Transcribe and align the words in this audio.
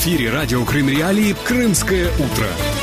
эфире 0.00 0.30
радио 0.30 0.64
Крым 0.64 0.88
Реалии 0.88 1.34
«Крымское 1.44 2.08
утро». 2.12 2.79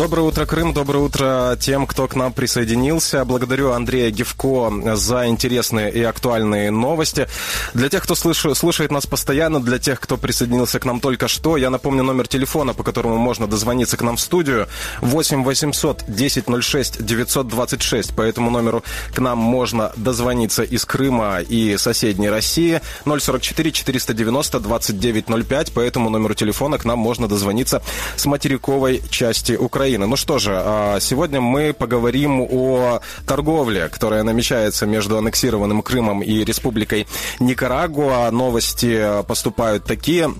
Доброе 0.00 0.22
утро, 0.22 0.46
Крым. 0.46 0.72
Доброе 0.72 1.00
утро 1.00 1.58
тем, 1.60 1.86
кто 1.86 2.08
к 2.08 2.14
нам 2.14 2.32
присоединился. 2.32 3.22
Благодарю 3.26 3.72
Андрея 3.72 4.10
Гевко 4.10 4.72
за 4.96 5.26
интересные 5.26 5.92
и 5.92 6.02
актуальные 6.02 6.70
новости. 6.70 7.28
Для 7.74 7.90
тех, 7.90 8.02
кто 8.04 8.14
слыш... 8.14 8.46
слушает 8.54 8.90
нас 8.90 9.04
постоянно, 9.04 9.60
для 9.60 9.78
тех, 9.78 10.00
кто 10.00 10.16
присоединился 10.16 10.80
к 10.80 10.86
нам 10.86 11.00
только 11.00 11.28
что, 11.28 11.58
я 11.58 11.68
напомню 11.68 12.02
номер 12.02 12.28
телефона, 12.28 12.72
по 12.72 12.82
которому 12.82 13.18
можно 13.18 13.46
дозвониться 13.46 13.98
к 13.98 14.02
нам 14.02 14.16
в 14.16 14.22
студию. 14.22 14.68
8 15.02 15.44
800 15.44 16.04
1006 16.04 17.04
926. 17.04 18.16
По 18.16 18.22
этому 18.22 18.50
номеру 18.50 18.82
к 19.14 19.18
нам 19.18 19.36
можно 19.36 19.92
дозвониться 19.96 20.62
из 20.62 20.86
Крыма 20.86 21.40
и 21.40 21.76
соседней 21.76 22.30
России. 22.30 22.80
044 23.04 23.70
490 23.70 24.60
2905. 24.60 25.72
По 25.72 25.80
этому 25.80 26.08
номеру 26.08 26.32
телефона 26.32 26.78
к 26.78 26.86
нам 26.86 26.98
можно 26.98 27.28
дозвониться 27.28 27.82
с 28.16 28.24
материковой 28.24 29.02
части 29.10 29.52
Украины. 29.52 29.89
Украины. 29.90 30.06
Ну 30.06 30.16
что 30.16 30.38
же, 30.38 30.52
а, 30.54 31.00
сегодня 31.00 31.40
мы 31.40 31.72
поговорим 31.72 32.46
о 32.48 33.00
торговле, 33.26 33.88
которая 33.88 34.22
намечается 34.22 34.86
между 34.86 35.18
аннексированным 35.18 35.82
Крымом 35.82 36.22
и 36.22 36.44
Республикой 36.44 37.08
Никарагуа. 37.40 38.30
Новости 38.30 39.22
поступают 39.26 39.84
такие. 39.84 40.30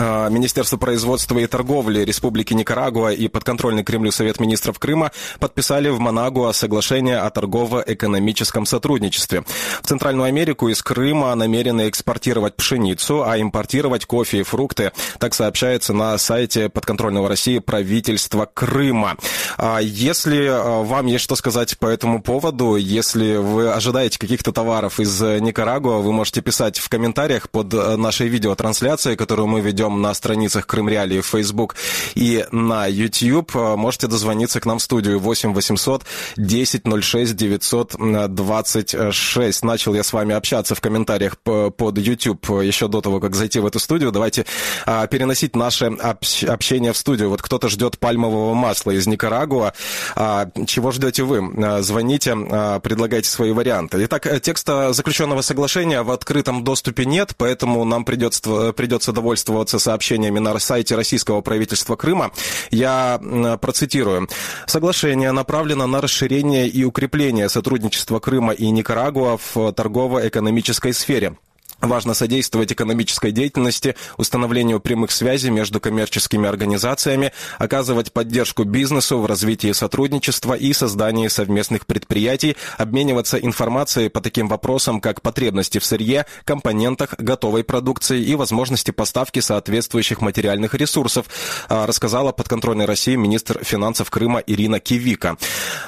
А, 0.00 0.28
Министерство 0.28 0.76
производства 0.76 1.38
и 1.38 1.46
торговли 1.48 2.04
Республики 2.04 2.54
Никарагуа 2.54 3.12
и 3.12 3.26
подконтрольный 3.26 3.82
Кремлю 3.82 4.12
Совет 4.12 4.38
министров 4.38 4.78
Крыма 4.78 5.10
подписали 5.40 5.88
в 5.88 5.98
Манагуа 5.98 6.52
соглашение 6.52 7.18
о 7.18 7.28
торгово-экономическом 7.30 8.64
сотрудничестве. 8.64 9.42
В 9.82 9.86
Центральную 9.88 10.26
Америку 10.26 10.68
из 10.68 10.82
Крыма 10.84 11.34
намерены 11.34 11.88
экспортировать 11.88 12.54
пшеницу, 12.54 13.24
а 13.28 13.40
импортировать 13.40 14.06
кофе 14.06 14.40
и 14.40 14.42
фрукты. 14.44 14.92
Так 15.18 15.34
сообщается 15.34 15.92
на 15.92 16.16
сайте 16.18 16.68
подконтрольного 16.68 17.28
России 17.28 17.58
правительства 17.58 18.48
Крыма. 18.52 19.16
А 19.56 19.80
если 19.80 20.46
а, 20.46 20.84
вам 20.84 21.06
есть 21.06 21.24
что 21.24 21.34
сказать 21.34 21.76
по 21.76 21.86
этому 21.86 22.22
поводу, 22.22 22.76
если 22.76 23.34
вы 23.34 23.72
ожидаете 23.72 24.20
каких-то 24.20 24.52
товаров 24.52 25.00
из 25.00 25.20
Никарагуа, 25.20 25.96
вы 25.98 26.12
можете 26.12 26.40
писать 26.40 26.78
в 26.78 26.88
комментариях 26.88 27.50
под 27.50 27.74
э, 27.74 27.96
нашей 27.96 28.28
видеотрансляцией, 28.28 29.16
которую 29.16 29.48
мы 29.48 29.60
ведем 29.60 29.87
ведем 29.88 30.02
на 30.02 30.14
страницах 30.14 30.66
Крым 30.66 30.88
Реалии 30.88 31.20
в 31.20 31.26
Facebook 31.26 31.76
и 32.14 32.46
на 32.52 32.86
YouTube. 32.86 33.54
Можете 33.54 34.06
дозвониться 34.06 34.60
к 34.60 34.66
нам 34.66 34.78
в 34.78 34.82
студию 34.82 35.18
8 35.18 35.52
800 35.52 36.04
10 36.36 36.82
06 37.02 37.36
926. 37.36 39.64
Начал 39.64 39.94
я 39.94 40.02
с 40.02 40.12
вами 40.12 40.34
общаться 40.34 40.74
в 40.74 40.80
комментариях 40.80 41.38
под 41.38 41.98
YouTube 41.98 42.48
еще 42.62 42.88
до 42.88 43.00
того, 43.00 43.20
как 43.20 43.34
зайти 43.34 43.60
в 43.60 43.66
эту 43.66 43.78
студию. 43.78 44.12
Давайте 44.12 44.44
а, 44.86 45.06
переносить 45.06 45.56
наше 45.56 45.86
общение 45.86 46.92
в 46.92 46.96
студию. 46.96 47.30
Вот 47.30 47.42
кто-то 47.42 47.68
ждет 47.68 47.98
пальмового 47.98 48.54
масла 48.54 48.92
из 48.92 49.06
Никарагуа. 49.06 49.72
А, 50.16 50.48
чего 50.66 50.92
ждете 50.92 51.22
вы? 51.22 51.42
А, 51.64 51.82
звоните, 51.82 52.34
предлагайте 52.82 53.28
свои 53.28 53.52
варианты. 53.52 54.04
Итак, 54.04 54.26
текста 54.42 54.92
заключенного 54.92 55.42
соглашения 55.42 56.02
в 56.02 56.10
открытом 56.10 56.64
доступе 56.64 57.04
нет, 57.04 57.34
поэтому 57.36 57.84
нам 57.84 58.04
придется, 58.04 58.72
придется 58.72 59.12
довольствоваться 59.12 59.77
делиться 59.78 59.88
сообщениями 59.88 60.38
на 60.38 60.58
сайте 60.58 60.96
российского 60.96 61.40
правительства 61.40 61.96
Крыма. 61.96 62.30
Я 62.70 63.18
процитирую. 63.60 64.28
Соглашение 64.66 65.32
направлено 65.32 65.86
на 65.86 66.00
расширение 66.00 66.68
и 66.68 66.84
укрепление 66.84 67.48
сотрудничества 67.48 68.18
Крыма 68.18 68.52
и 68.52 68.70
Никарагуа 68.70 69.38
в 69.38 69.72
торгово-экономической 69.72 70.92
сфере. 70.92 71.36
Важно 71.80 72.12
содействовать 72.14 72.72
экономической 72.72 73.30
деятельности, 73.30 73.94
установлению 74.16 74.80
прямых 74.80 75.12
связей 75.12 75.50
между 75.50 75.78
коммерческими 75.78 76.48
организациями, 76.48 77.32
оказывать 77.58 78.12
поддержку 78.12 78.64
бизнесу 78.64 79.20
в 79.20 79.26
развитии 79.26 79.70
сотрудничества 79.70 80.54
и 80.54 80.72
создании 80.72 81.28
совместных 81.28 81.86
предприятий, 81.86 82.56
обмениваться 82.78 83.38
информацией 83.38 84.08
по 84.08 84.20
таким 84.20 84.48
вопросам, 84.48 85.00
как 85.00 85.22
потребности 85.22 85.78
в 85.78 85.84
сырье, 85.84 86.26
компонентах, 86.44 87.14
готовой 87.16 87.62
продукции 87.62 88.22
и 88.22 88.34
возможности 88.34 88.90
поставки 88.90 89.38
соответствующих 89.38 90.20
материальных 90.20 90.74
ресурсов, 90.74 91.26
а, 91.68 91.86
рассказала 91.86 92.32
подконтрольной 92.32 92.86
России 92.86 93.14
министр 93.14 93.62
финансов 93.62 94.10
Крыма 94.10 94.40
Ирина 94.40 94.80
Кивика. 94.80 95.36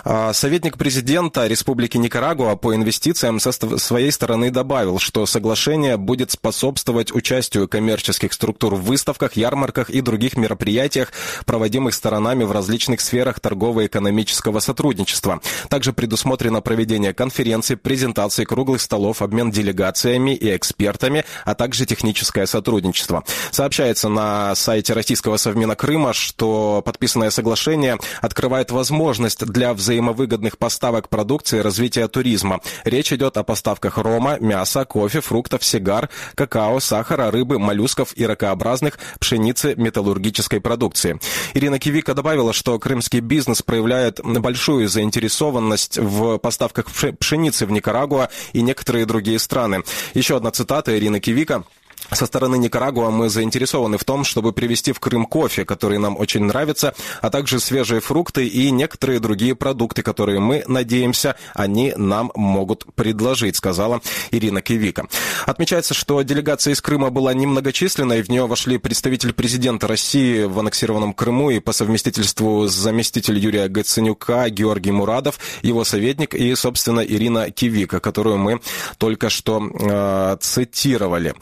А, 0.04 0.32
советник 0.34 0.78
президента 0.78 1.48
Республики 1.48 1.96
Никарагуа 1.96 2.54
по 2.54 2.76
инвестициям 2.76 3.40
со 3.40 3.50
своей 3.50 4.12
стороны 4.12 4.52
добавил, 4.52 5.00
что 5.00 5.26
соглашение 5.26 5.79
Соглашение 5.80 5.96
будет 5.96 6.30
способствовать 6.30 7.10
участию 7.14 7.66
коммерческих 7.66 8.34
структур 8.34 8.74
в 8.74 8.82
выставках, 8.82 9.36
ярмарках 9.36 9.88
и 9.88 10.02
других 10.02 10.36
мероприятиях, 10.36 11.10
проводимых 11.46 11.94
сторонами 11.94 12.44
в 12.44 12.52
различных 12.52 13.00
сферах 13.00 13.40
торгово-экономического 13.40 14.60
сотрудничества. 14.60 15.40
Также 15.70 15.94
предусмотрено 15.94 16.60
проведение 16.60 17.14
конференций, 17.14 17.78
презентаций, 17.78 18.44
круглых 18.44 18.82
столов, 18.82 19.22
обмен 19.22 19.50
делегациями 19.50 20.34
и 20.34 20.54
экспертами, 20.54 21.24
а 21.46 21.54
также 21.54 21.86
техническое 21.86 22.44
сотрудничество. 22.44 23.24
Сообщается 23.50 24.10
на 24.10 24.54
сайте 24.56 24.92
Российского 24.92 25.38
Совмина 25.38 25.76
Крыма, 25.76 26.12
что 26.12 26.82
подписанное 26.84 27.30
соглашение 27.30 27.96
открывает 28.20 28.70
возможность 28.70 29.46
для 29.46 29.72
взаимовыгодных 29.72 30.58
поставок 30.58 31.08
продукции 31.08 31.60
и 31.60 31.62
развития 31.62 32.06
туризма. 32.06 32.60
Речь 32.84 33.14
идет 33.14 33.38
о 33.38 33.44
поставках 33.44 33.96
рома, 33.96 34.36
мяса, 34.40 34.84
кофе, 34.84 35.22
фруктов, 35.22 35.64
сигар, 35.70 36.10
какао, 36.34 36.80
сахара, 36.80 37.30
рыбы, 37.30 37.58
моллюсков 37.58 38.12
и 38.16 38.26
ракообразных, 38.26 38.98
пшеницы, 39.18 39.74
металлургической 39.76 40.60
продукции. 40.60 41.18
Ирина 41.54 41.78
Кивика 41.78 42.14
добавила, 42.14 42.52
что 42.52 42.78
крымский 42.78 43.20
бизнес 43.20 43.62
проявляет 43.62 44.20
большую 44.22 44.88
заинтересованность 44.88 45.98
в 45.98 46.38
поставках 46.38 46.86
пшеницы 47.18 47.66
в 47.66 47.70
Никарагуа 47.70 48.28
и 48.52 48.62
некоторые 48.62 49.06
другие 49.06 49.38
страны. 49.38 49.82
Еще 50.14 50.36
одна 50.36 50.50
цитата 50.50 50.96
Ирины 50.98 51.20
Кивика. 51.20 51.64
Со 52.12 52.26
стороны 52.26 52.56
Никарагуа 52.56 53.10
мы 53.10 53.28
заинтересованы 53.28 53.96
в 53.98 54.04
том, 54.04 54.24
чтобы 54.24 54.52
привезти 54.52 54.92
в 54.92 55.00
Крым 55.00 55.26
кофе, 55.26 55.64
который 55.64 55.98
нам 55.98 56.18
очень 56.18 56.44
нравится, 56.44 56.94
а 57.20 57.30
также 57.30 57.60
свежие 57.60 58.00
фрукты 58.00 58.46
и 58.46 58.70
некоторые 58.70 59.20
другие 59.20 59.54
продукты, 59.54 60.02
которые 60.02 60.40
мы 60.40 60.64
надеемся, 60.66 61.36
они 61.54 61.92
нам 61.96 62.32
могут 62.34 62.84
предложить, 62.94 63.56
сказала 63.56 64.00
Ирина 64.30 64.60
Кивика. 64.60 65.06
Отмечается, 65.46 65.94
что 65.94 66.20
делегация 66.22 66.74
из 66.74 66.80
Крыма 66.80 67.10
была 67.10 67.32
немногочисленной, 67.34 68.22
в 68.22 68.28
нее 68.28 68.46
вошли 68.46 68.78
представитель 68.78 69.32
президента 69.32 69.86
России 69.86 70.44
в 70.44 70.58
аннексированном 70.58 71.12
Крыму 71.12 71.50
и 71.50 71.60
по 71.60 71.72
совместительству 71.72 72.66
заместитель 72.66 73.38
Юрия 73.38 73.68
Гаценюка 73.68 74.48
Георгий 74.50 74.92
Мурадов, 74.92 75.38
его 75.62 75.84
советник 75.84 76.34
и, 76.34 76.54
собственно, 76.54 77.00
Ирина 77.00 77.50
Кивика, 77.50 78.00
которую 78.00 78.38
мы 78.38 78.60
только 78.98 79.30
что 79.30 79.62
э, 79.62 80.36
цитировали. 80.40 81.34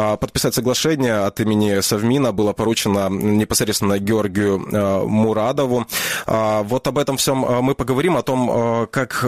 А, 0.00 0.16
подписать 0.16 0.54
соглашение 0.54 1.26
от 1.26 1.40
имени 1.40 1.80
Совмина 1.82 2.32
было 2.32 2.54
поручено 2.54 3.10
непосредственно 3.10 3.98
Георгию 3.98 4.66
э, 4.72 5.04
Мурадову. 5.04 5.86
А, 6.26 6.62
вот 6.62 6.86
об 6.86 6.96
этом 6.96 7.18
всем 7.18 7.44
э, 7.44 7.60
мы 7.60 7.74
поговорим, 7.74 8.16
о 8.16 8.22
том, 8.22 8.50
э, 8.50 8.86
как, 8.86 9.26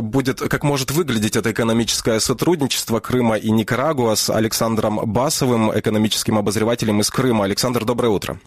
будет, 0.00 0.38
как 0.38 0.62
может 0.62 0.92
выглядеть 0.92 1.34
это 1.34 1.50
экономическое 1.50 2.20
сотрудничество 2.20 3.00
Крыма 3.00 3.34
и 3.34 3.50
Никарагуа 3.50 4.14
с 4.14 4.30
Александром 4.30 5.00
Басовым, 5.04 5.76
экономическим 5.76 6.38
обозревателем 6.38 7.00
из 7.00 7.10
Крыма. 7.10 7.44
Александр, 7.44 7.84
доброе 7.84 8.10
утро. 8.10 8.38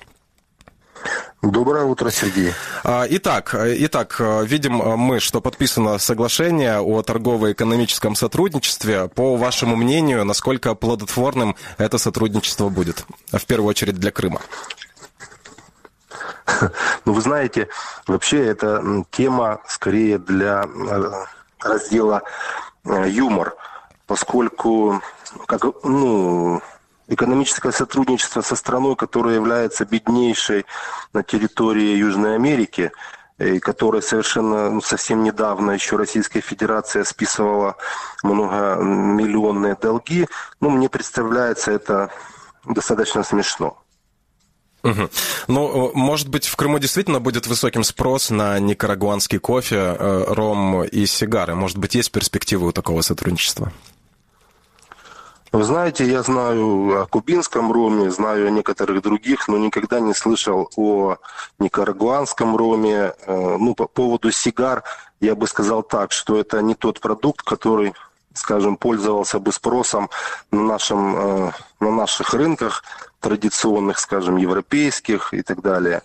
Доброе 1.46 1.84
утро, 1.86 2.10
Сергей. 2.10 2.54
А, 2.84 3.06
итак, 3.08 3.56
итак, 3.56 4.20
видим 4.20 4.78
мы, 4.78 5.20
что 5.20 5.42
подписано 5.42 6.00
соглашение 6.00 6.80
о 6.80 7.04
торгово-экономическом 7.04 8.16
сотрудничестве. 8.16 9.08
По 9.10 9.38
вашему 9.38 9.76
мнению, 9.76 10.26
насколько 10.26 10.74
плодотворным 10.74 11.56
это 11.78 12.00
сотрудничество 12.00 12.70
будет, 12.70 13.06
в 13.32 13.46
первую 13.46 13.70
очередь 13.70 13.96
для 13.96 14.12
Крыма? 14.12 14.42
Ну, 17.06 17.14
вы 17.14 17.22
знаете, 17.22 17.70
вообще 18.08 18.44
эта 18.44 18.84
тема 19.12 19.62
скорее 19.68 20.18
для 20.18 20.64
э, 20.64 21.12
раздела 21.60 22.24
э, 22.86 23.10
юмор, 23.10 23.56
поскольку, 24.08 25.02
как, 25.46 25.64
ну, 25.84 26.62
экономическое 27.08 27.72
сотрудничество 27.72 28.42
со 28.42 28.56
страной, 28.56 28.96
которая 28.96 29.36
является 29.36 29.86
беднейшей 29.86 30.66
на 31.14 31.24
территории 31.24 31.98
Южной 31.98 32.36
Америки, 32.36 32.92
и 33.38 33.60
которая 33.60 34.02
совершенно 34.02 34.70
ну, 34.70 34.82
совсем 34.82 35.24
недавно 35.24 35.72
еще 35.72 35.98
Российская 35.98 36.42
Федерация 36.42 37.04
списывала 37.04 37.76
многомиллионные 38.24 39.76
долги, 39.80 40.28
ну, 40.62 40.70
мне 40.70 40.90
представляется 40.90 41.72
это 41.72 42.12
достаточно 42.66 43.24
смешно. 43.24 43.78
Угу. 44.84 45.10
Ну, 45.48 45.92
может 45.96 46.30
быть, 46.30 46.46
в 46.46 46.56
Крыму 46.56 46.78
действительно 46.78 47.20
будет 47.20 47.48
высоким 47.48 47.84
спрос 47.84 48.30
на 48.30 48.60
никарагуанский 48.60 49.40
кофе, 49.40 49.78
э, 49.78 50.26
ром 50.28 50.84
и 50.84 51.06
сигары. 51.08 51.56
Может 51.56 51.78
быть, 51.78 51.96
есть 51.96 52.12
перспективы 52.12 52.68
у 52.68 52.72
такого 52.72 53.02
сотрудничества? 53.02 53.74
Вы 55.56 55.64
знаете, 55.64 56.06
я 56.06 56.22
знаю 56.22 57.04
о 57.04 57.06
кубинском 57.06 57.72
роме, 57.72 58.12
знаю 58.12 58.48
о 58.48 58.50
некоторых 58.50 59.02
других, 59.02 59.48
но 59.48 59.58
никогда 59.58 60.02
не 60.02 60.14
слышал 60.14 60.70
о 60.76 61.16
никарагуанском 61.60 62.58
роме. 62.58 63.14
Э, 63.26 63.56
ну, 63.58 63.74
по 63.74 63.88
поводу 63.88 64.34
сигар 64.34 64.84
я 65.22 65.34
бы 65.34 65.48
сказал 65.48 65.82
так, 65.82 66.12
что 66.12 66.38
это 66.38 66.62
не 66.62 66.76
тот 66.76 67.00
продукт, 67.00 67.42
который 67.42 67.94
скажем, 68.34 68.76
пользовался 68.76 69.40
бы 69.40 69.54
спросом 69.54 70.10
на, 70.52 70.62
нашем, 70.62 71.16
э, 71.16 71.52
на 71.80 71.92
наших 71.92 72.34
рынках 72.34 72.84
традиционных, 73.22 74.00
скажем, 74.00 74.36
европейских 74.36 75.34
и 75.34 75.42
так 75.42 75.62
далее. 75.62 76.02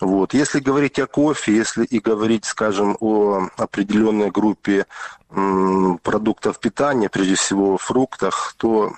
Вот. 0.00 0.32
Если 0.32 0.60
говорить 0.60 0.98
о 0.98 1.06
кофе, 1.06 1.54
если 1.54 1.84
и 1.84 2.00
говорить, 2.00 2.46
скажем, 2.46 2.96
о 3.00 3.48
определенной 3.56 4.30
группе 4.30 4.86
продуктов 6.02 6.58
питания, 6.58 7.08
прежде 7.08 7.34
всего 7.34 7.76
фруктах, 7.76 8.54
то 8.56 8.94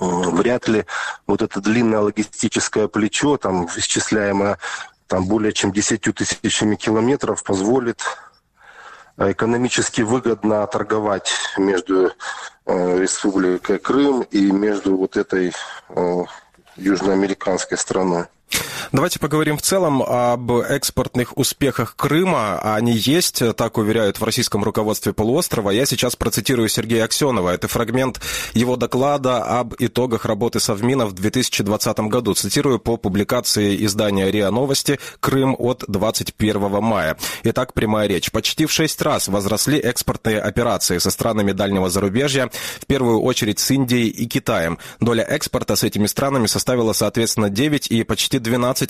вряд 0.00 0.66
ли 0.68 0.86
вот 1.26 1.42
это 1.42 1.60
длинное 1.60 2.00
логистическое 2.00 2.88
плечо, 2.88 3.36
там, 3.36 3.66
исчисляемое 3.66 4.58
там, 5.06 5.26
более 5.26 5.52
чем 5.52 5.72
10 5.72 6.00
тысячами 6.14 6.74
километров, 6.74 7.44
позволит 7.44 8.02
экономически 9.18 10.00
выгодно 10.00 10.66
торговать 10.66 11.30
между 11.58 12.12
э, 12.64 12.98
Республикой 12.98 13.78
Крым 13.78 14.22
и 14.22 14.50
между 14.50 14.96
вот 14.96 15.18
этой 15.18 15.52
э, 15.90 16.24
южноамериканской 16.76 17.76
страной. 17.76 18.24
Давайте 18.92 19.18
поговорим 19.18 19.56
в 19.56 19.62
целом 19.62 20.02
об 20.02 20.52
экспортных 20.52 21.38
успехах 21.38 21.96
Крыма. 21.96 22.60
Они 22.60 22.92
есть, 22.92 23.42
так 23.56 23.78
уверяют 23.78 24.20
в 24.20 24.24
российском 24.24 24.62
руководстве 24.62 25.14
полуострова. 25.14 25.70
Я 25.70 25.86
сейчас 25.86 26.14
процитирую 26.14 26.68
Сергея 26.68 27.04
Аксенова. 27.04 27.48
Это 27.54 27.68
фрагмент 27.68 28.20
его 28.52 28.76
доклада 28.76 29.42
об 29.44 29.72
итогах 29.78 30.26
работы 30.26 30.60
Совмина 30.60 31.06
в 31.06 31.14
2020 31.14 32.00
году. 32.00 32.34
Цитирую 32.34 32.78
по 32.78 32.98
публикации 32.98 33.82
издания 33.82 34.30
РИА 34.30 34.50
Новости 34.50 35.00
«Крым» 35.20 35.56
от 35.58 35.84
21 35.88 36.82
мая. 36.82 37.16
Итак, 37.44 37.72
прямая 37.72 38.08
речь. 38.08 38.30
Почти 38.30 38.66
в 38.66 38.70
шесть 38.70 39.00
раз 39.00 39.26
возросли 39.28 39.78
экспортные 39.78 40.38
операции 40.38 40.98
со 40.98 41.10
странами 41.10 41.52
дальнего 41.52 41.88
зарубежья, 41.88 42.50
в 42.78 42.84
первую 42.84 43.22
очередь 43.22 43.58
с 43.58 43.70
Индией 43.70 44.08
и 44.08 44.26
Китаем. 44.26 44.78
Доля 45.00 45.24
экспорта 45.24 45.76
с 45.76 45.82
этими 45.82 46.06
странами 46.06 46.46
составила, 46.46 46.92
соответственно, 46.92 47.48
9 47.48 47.90
и 47.90 48.04
почти 48.04 48.38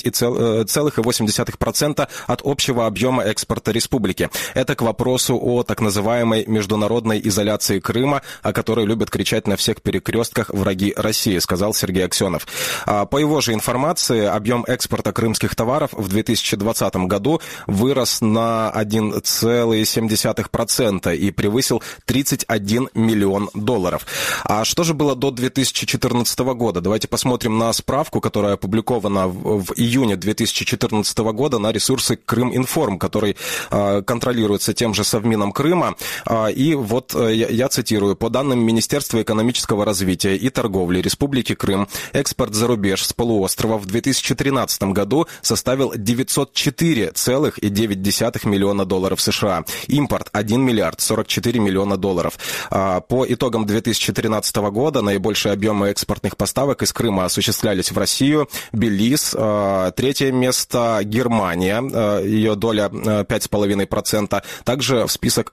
12,8% 0.00 2.00
э, 2.00 2.06
от 2.26 2.40
общего 2.44 2.86
объема 2.86 3.22
экспорта 3.24 3.72
республики. 3.72 4.30
Это 4.54 4.74
к 4.74 4.82
вопросу 4.82 5.38
о 5.40 5.62
так 5.62 5.80
называемой 5.80 6.44
международной 6.46 7.20
изоляции 7.24 7.80
Крыма, 7.80 8.20
о 8.42 8.52
которой 8.52 8.84
любят 8.86 9.10
кричать 9.10 9.46
на 9.46 9.56
всех 9.56 9.80
перекрестках 9.82 10.50
враги 10.50 10.92
России, 10.96 11.38
сказал 11.38 11.74
Сергей 11.74 12.04
Аксенов. 12.04 12.46
А, 12.86 13.06
по 13.06 13.18
его 13.18 13.40
же 13.40 13.52
информации, 13.52 14.24
объем 14.24 14.64
экспорта 14.66 15.12
крымских 15.12 15.54
товаров 15.54 15.90
в 15.92 16.08
2020 16.08 16.96
году 17.06 17.40
вырос 17.66 18.20
на 18.20 18.72
1,7% 18.74 21.16
и 21.16 21.30
превысил 21.30 21.82
31 22.04 22.88
миллион 22.94 23.50
долларов. 23.54 24.06
А 24.44 24.64
что 24.64 24.82
же 24.84 24.94
было 24.94 25.16
до 25.16 25.30
2014 25.30 26.38
года? 26.40 26.80
Давайте 26.80 27.08
посмотрим 27.08 27.58
на 27.58 27.72
справку, 27.72 28.20
которая 28.20 28.54
опубликована 28.54 29.28
в 29.28 29.72
июне 29.82 30.16
2014 30.16 31.18
года 31.18 31.58
на 31.58 31.72
ресурсы 31.72 32.16
Крым-Информ, 32.16 32.98
который 32.98 33.36
а, 33.70 34.00
контролируется 34.02 34.74
тем 34.74 34.92
же 34.94 35.04
Совмином 35.04 35.52
Крыма. 35.52 35.94
А, 36.24 36.48
и 36.48 36.74
вот 36.74 37.14
э, 37.14 37.34
я 37.34 37.68
цитирую. 37.68 38.16
По 38.16 38.30
данным 38.30 38.60
Министерства 38.60 39.20
экономического 39.22 39.84
развития 39.84 40.36
и 40.36 40.48
торговли 40.50 41.00
Республики 41.00 41.54
Крым, 41.54 41.86
экспорт 42.12 42.54
за 42.54 42.66
рубеж 42.66 43.04
с 43.04 43.12
полуострова 43.12 43.78
в 43.78 43.86
2013 43.86 44.82
году 44.84 45.28
составил 45.40 45.94
904,9 45.94 48.48
миллиона 48.48 48.84
долларов 48.84 49.20
США. 49.20 49.64
Импорт 49.88 50.28
1 50.32 50.60
миллиард 50.60 51.00
44 51.00 51.60
миллиона 51.60 51.96
долларов. 51.96 52.38
А, 52.70 53.00
по 53.00 53.24
итогам 53.26 53.66
2013 53.66 54.56
года 54.56 55.02
наибольшие 55.02 55.52
объемы 55.52 55.88
экспортных 55.88 56.36
поставок 56.36 56.82
из 56.82 56.92
Крыма 56.92 57.24
осуществлялись 57.24 57.90
в 57.90 57.98
Россию, 57.98 58.48
Белиз, 58.72 59.34
третье 59.96 60.32
место 60.32 61.00
Германия, 61.04 61.82
э, 61.82 62.22
ее 62.26 62.54
доля 62.54 62.88
5,5%. 62.88 64.38
Э, 64.38 64.42
также 64.64 65.06
в 65.06 65.12
список 65.12 65.52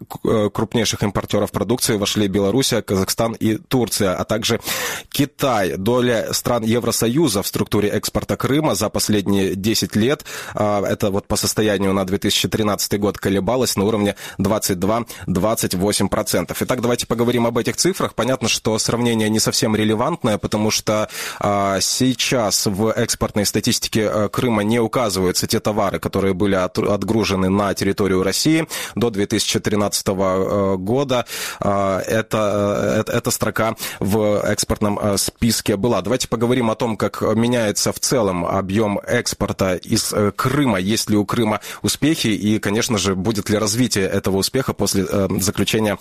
крупнейших 0.54 1.04
импортеров 1.04 1.52
продукции 1.52 1.98
вошли 1.98 2.28
Белоруссия, 2.28 2.82
Казахстан 2.82 3.34
и 3.34 3.58
Турция, 3.58 4.16
а 4.16 4.24
также 4.24 4.62
Китай. 5.10 5.76
Доля 5.78 6.34
стран 6.34 6.64
Евросоюза 6.64 7.44
в 7.44 7.48
структуре 7.48 7.90
экспорта 7.90 8.38
Крыма 8.38 8.76
за 8.76 8.90
последние 8.90 9.56
10 9.56 9.96
лет, 9.96 10.26
это 10.54 11.10
вот 11.12 11.28
по 11.28 11.36
состоянию 11.36 11.94
на 11.94 12.06
2013 12.06 13.00
год 13.00 13.18
колебалась 13.18 13.76
на 13.76 13.86
уровне 13.86 14.16
22-28%. 14.40 16.56
Итак, 16.60 16.82
давайте 16.82 17.08
поговорим 17.08 17.46
об 17.46 17.58
этих 17.58 17.76
цифрах. 17.76 18.16
Понятно, 18.16 18.48
что 18.48 18.78
сравнение 18.80 19.30
не 19.30 19.40
совсем 19.40 19.76
релевантное, 19.76 20.38
потому 20.38 20.72
что 20.72 21.10
сейчас 21.40 22.66
в 22.66 22.92
экспортной 22.92 23.46
статистике 23.46 23.99
статистике 24.00 24.10
э, 24.12 24.30
Крыма 24.30 24.64
не 24.64 24.80
указываются 24.80 25.48
те 25.48 25.60
товары, 25.60 26.00
которые 26.00 26.34
были 26.34 26.56
отгружены 26.56 27.50
на 27.50 27.74
территорию 27.74 28.24
России 28.24 28.68
до 28.96 29.10
2013 29.10 30.08
э, 30.08 30.76
года. 30.78 31.26
Э, 31.60 32.00
это, 32.00 33.06
эта 33.08 33.32
строка 33.32 33.76
в 34.00 34.42
экспортном 34.46 35.18
списке 35.18 35.76
была. 35.76 36.02
Давайте 36.02 36.28
поговорим 36.28 36.70
о 36.70 36.76
том, 36.76 36.98
как 36.98 37.22
меняется 37.22 37.92
в 37.92 38.00
целом 38.00 38.46
объем 38.46 39.00
экспорта 39.00 39.76
из 39.76 40.14
Крыма, 40.36 40.80
есть 40.80 41.10
ли 41.10 41.18
у 41.18 41.26
Крыма 41.26 41.60
успехи 41.82 42.28
и, 42.28 42.60
конечно 42.60 42.98
же, 42.98 43.16
будет 43.16 43.50
ли 43.50 43.58
развитие 43.58 44.06
этого 44.06 44.38
успеха 44.38 44.74
после 44.74 45.06
заключения 45.40 45.98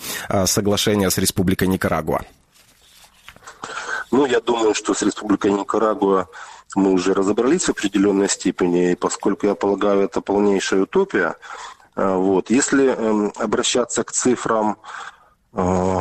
соглашения 0.47 1.11
с 1.11 1.19
Республикой 1.19 1.69
Никарагуа. 1.69 2.21
Ну, 4.10 4.26
я 4.26 4.40
думаю, 4.40 4.75
что 4.75 4.94
с 4.94 5.02
Республикой 5.02 5.52
Никарагуа 5.52 6.28
мы 6.75 6.93
уже 6.93 7.12
разобрались 7.12 7.64
в 7.64 7.70
определенной 7.70 8.28
степени, 8.28 8.93
и 8.93 8.96
поскольку 8.96 9.46
я 9.46 9.55
полагаю, 9.55 10.02
это 10.02 10.20
полнейшая 10.20 10.82
утопия, 10.82 11.37
э, 11.94 12.14
вот, 12.14 12.50
если 12.50 12.86
эм, 12.86 13.32
обращаться 13.36 14.05
к 14.05 14.12
цифрам 14.12 14.79
э, 15.53 16.00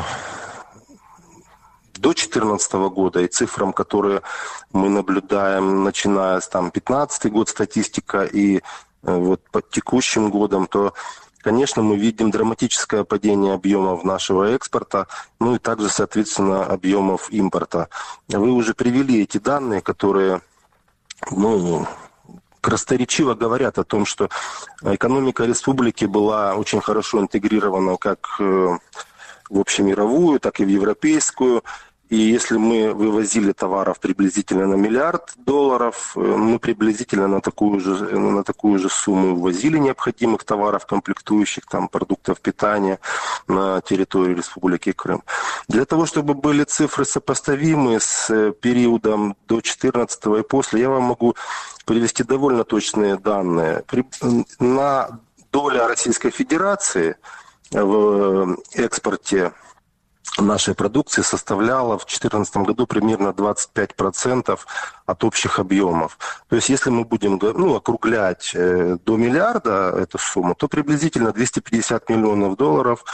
до 1.96 2.14
2014 2.14 2.74
года 2.74 3.22
и 3.22 3.28
цифрам, 3.28 3.74
которые 3.74 4.22
мы 4.72 4.90
наблюдаем, 4.90 5.84
начиная 5.84 6.40
с 6.40 6.48
там, 6.48 6.66
2015 6.66 7.32
год 7.32 7.50
статистика 7.50 8.24
и 8.24 8.58
э, 8.58 8.62
вот 9.04 9.42
под 9.52 9.70
текущим 9.70 10.30
годом, 10.30 10.68
то 10.68 10.94
Конечно, 11.48 11.82
мы 11.82 11.96
видим 11.96 12.30
драматическое 12.30 13.06
падение 13.06 13.54
объемов 13.54 14.04
нашего 14.04 14.54
экспорта, 14.54 15.08
ну 15.40 15.56
и 15.56 15.60
также, 15.60 15.88
соответственно, 15.88 16.66
объемов 16.66 17.30
импорта. 17.32 17.88
Вы 18.28 18.52
уже 18.52 18.74
привели 18.74 19.24
эти 19.24 19.38
данные, 19.38 19.80
которые 19.80 20.42
ну, 21.32 21.88
красноречиво 22.60 23.34
говорят 23.34 23.78
о 23.78 23.86
том, 23.86 24.06
что 24.06 24.28
экономика 24.84 25.46
республики 25.46 26.04
была 26.04 26.54
очень 26.56 26.82
хорошо 26.82 27.22
интегрирована 27.22 27.96
как 27.96 28.28
э, 28.42 28.78
в 29.50 29.58
общемировую, 29.58 30.42
так 30.42 30.60
и 30.60 30.66
в 30.66 30.68
европейскую. 30.68 31.64
И 32.10 32.16
если 32.16 32.58
мы 32.58 32.94
вывозили 32.94 33.52
товаров 33.52 34.00
приблизительно 34.00 34.66
на 34.66 34.76
миллиард 34.76 35.34
долларов, 35.36 36.14
э, 36.16 36.20
мы 36.20 36.58
приблизительно 36.58 37.28
на 37.28 37.42
такую 37.42 37.82
же, 37.82 38.18
на 38.18 38.44
такую 38.44 38.80
же 38.80 38.90
сумму 38.90 39.36
ввозили 39.36 39.78
необходимых 39.78 40.46
товаров, 40.46 40.86
комплектующих, 40.86 41.66
там, 41.66 41.90
продуктов 41.90 42.40
питания 42.40 43.00
на 43.48 43.82
территорию 43.82 44.38
Республики 44.38 44.94
Крым. 44.94 45.22
Для 45.68 45.84
того, 45.86 46.06
чтобы 46.06 46.34
были 46.34 46.64
цифры 46.64 47.04
сопоставимы 47.04 48.00
с 48.00 48.30
э, 48.30 48.54
периодом 48.54 49.36
до 49.48 49.56
2014 49.56 50.26
и 50.40 50.44
после, 50.44 50.82
я 50.82 50.90
вам 50.90 51.04
могу 51.04 51.36
привести 51.86 52.24
довольно 52.24 52.64
точные 52.64 53.18
данные. 53.18 53.84
На 54.60 55.20
доля 55.52 55.88
Российской 55.88 56.30
Федерации 56.30 57.18
в 57.72 58.58
экспорте 58.74 59.52
нашей 60.46 60.76
продукции 60.76 61.22
составляла 61.22 61.98
в 61.98 62.06
2014 62.06 62.58
году 62.58 62.88
примерно 62.88 63.30
25% 63.30 64.60
от 65.06 65.24
общих 65.24 65.60
объемов. 65.60 66.18
То 66.50 66.56
есть 66.56 66.70
если 66.70 66.90
мы 66.90 67.06
будем 67.06 67.40
ну, 67.42 67.76
округлять 67.76 68.52
э, 68.54 68.98
до 69.06 69.18
миллиарда 69.18 69.94
эту 69.98 70.18
сумму, 70.18 70.54
то 70.56 70.68
приблизительно 70.68 71.32
250 71.32 72.10
миллионов 72.10 72.58
долларов 72.58 73.06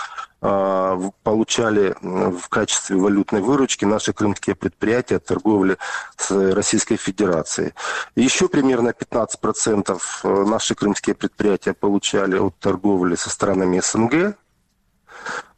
э, 0.42 1.10
получали 1.22 1.96
в 2.02 2.50
качестве 2.50 2.98
валютной 2.98 3.42
выручки 3.42 3.86
наши 3.86 4.12
крымские 4.12 4.56
предприятия 4.56 5.18
от 5.18 5.26
торговли 5.26 5.78
с 6.18 6.32
Российской 6.54 6.96
Федерацией. 6.96 7.74
Еще 8.16 8.48
примерно 8.48 8.90
15% 8.90 10.02
э, 10.24 10.46
наши 10.46 10.76
крымские 10.76 11.16
предприятия 11.16 11.74
получали 11.74 12.38
от 12.38 12.58
торговли 12.60 13.16
со 13.16 13.30
странами 13.30 13.80
СНГ, 13.80 14.36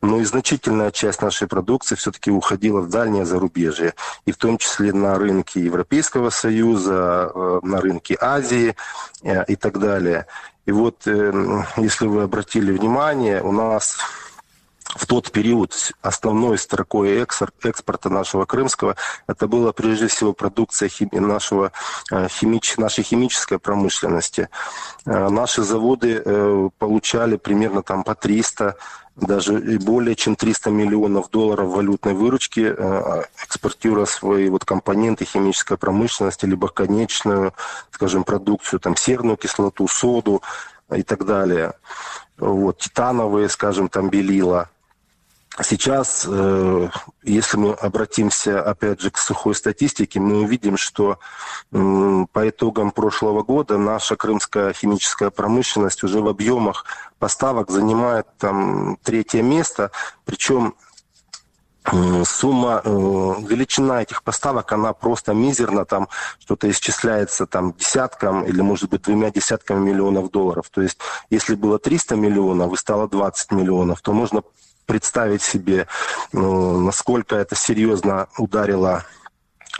но 0.02 0.20
и 0.20 0.24
значительная 0.24 0.92
часть 0.92 1.22
нашей 1.22 1.48
продукции 1.48 1.96
все-таки 1.96 2.32
уходила 2.32 2.82
в 2.82 2.90
дальнее 2.90 3.26
зарубежье, 3.26 3.94
и 4.26 4.32
в 4.32 4.38
том 4.38 4.58
числе 4.58 4.94
на 4.94 5.16
рынки 5.16 5.60
Европейского 5.60 6.30
Союза, 6.30 7.32
э, 7.34 7.60
на 7.64 7.82
рынки 7.82 8.18
Азии 8.20 8.76
э, 9.24 9.46
и 9.46 9.56
так 9.56 9.80
далее. 9.80 10.28
И 10.66 10.72
вот, 10.72 11.06
эм, 11.06 11.66
если 11.78 12.08
вы 12.08 12.24
обратили 12.24 12.72
внимание, 12.72 13.42
у 13.42 13.52
нас 13.52 13.98
в 14.96 15.08
тот 15.08 15.32
период 15.32 15.94
основной 16.02 16.58
строкой 16.58 17.26
экспорта 17.64 18.10
нашего 18.10 18.46
крымского 18.46 18.96
это 19.28 19.48
была 19.48 19.74
прежде 19.74 20.08
всего 20.08 20.34
продукция 20.34 20.90
хими, 20.90 21.20
нашего, 21.20 21.72
э, 22.12 22.28
химич, 22.30 22.78
нашей 22.78 23.04
химической 23.04 23.60
промышленности. 23.60 24.50
Э, 25.06 25.30
наши 25.30 25.64
заводы 25.64 26.22
э, 26.24 26.70
получали 26.78 27.36
примерно 27.36 27.82
там 27.82 28.04
по 28.04 28.16
300 28.16 28.78
даже 29.16 29.60
более 29.80 30.16
чем 30.16 30.36
300 30.36 30.70
миллионов 30.72 31.30
долларов 31.30 31.70
валютной 31.70 32.14
выручки, 32.14 32.76
экспортируя 33.44 34.06
свои 34.06 34.50
вот 34.50 34.66
компоненты 34.66 35.26
химической 35.26 35.78
промышленности, 35.78 36.46
либо 36.46 36.68
конечную, 36.68 37.54
скажем, 37.92 38.24
продукцию, 38.24 38.80
там, 38.80 38.98
серную 38.98 39.38
кислоту, 39.38 39.88
соду 39.88 40.42
и 40.94 41.04
так 41.04 41.26
далее. 41.26 41.74
Вот, 42.38 42.80
титановые, 42.80 43.48
скажем, 43.50 43.88
там, 43.88 44.10
белила. 44.10 44.70
Сейчас, 45.64 46.26
э, 46.28 46.90
если 47.24 47.58
мы 47.58 47.74
обратимся, 47.74 48.62
опять 48.62 49.00
же, 49.00 49.10
к 49.10 49.18
сухой 49.18 49.56
статистике, 49.56 50.20
мы 50.20 50.42
увидим, 50.42 50.76
что 50.76 51.18
по 51.72 52.50
итогам 52.50 52.92
прошлого 52.92 53.42
года 53.42 53.78
наша 53.78 54.18
крымская 54.18 54.74
химическая 54.74 55.30
промышленность 55.30 56.04
уже 56.04 56.20
в 56.22 56.28
объемах 56.28 56.86
поставок 57.20 57.72
занимает 57.72 58.28
там 58.38 58.98
третье 59.04 59.42
место, 59.42 59.92
причем 60.26 60.76
сумма, 62.26 62.82
э, 62.84 62.90
величина 62.90 64.02
этих 64.02 64.24
поставок, 64.24 64.72
она 64.72 64.94
просто 64.94 65.34
мизерна, 65.34 65.86
там 65.86 66.10
что-то 66.40 66.70
исчисляется 66.70 67.46
там 67.46 67.74
десяткам 67.74 68.44
или, 68.44 68.62
может 68.62 68.90
быть, 68.90 69.04
двумя 69.04 69.30
десятками 69.30 69.80
миллионов 69.80 70.32
долларов. 70.32 70.70
То 70.72 70.82
есть, 70.82 70.98
если 71.30 71.56
было 71.56 71.78
300 71.78 72.16
миллионов 72.16 72.74
и 72.74 72.78
стало 72.78 73.08
20 73.08 73.52
миллионов, 73.52 74.02
то 74.02 74.14
можно 74.14 74.42
представить 74.86 75.42
себе, 75.42 75.88
ну, 76.32 76.80
насколько 76.80 77.36
это 77.36 77.56
серьезно 77.56 78.27
ударило 78.38 79.06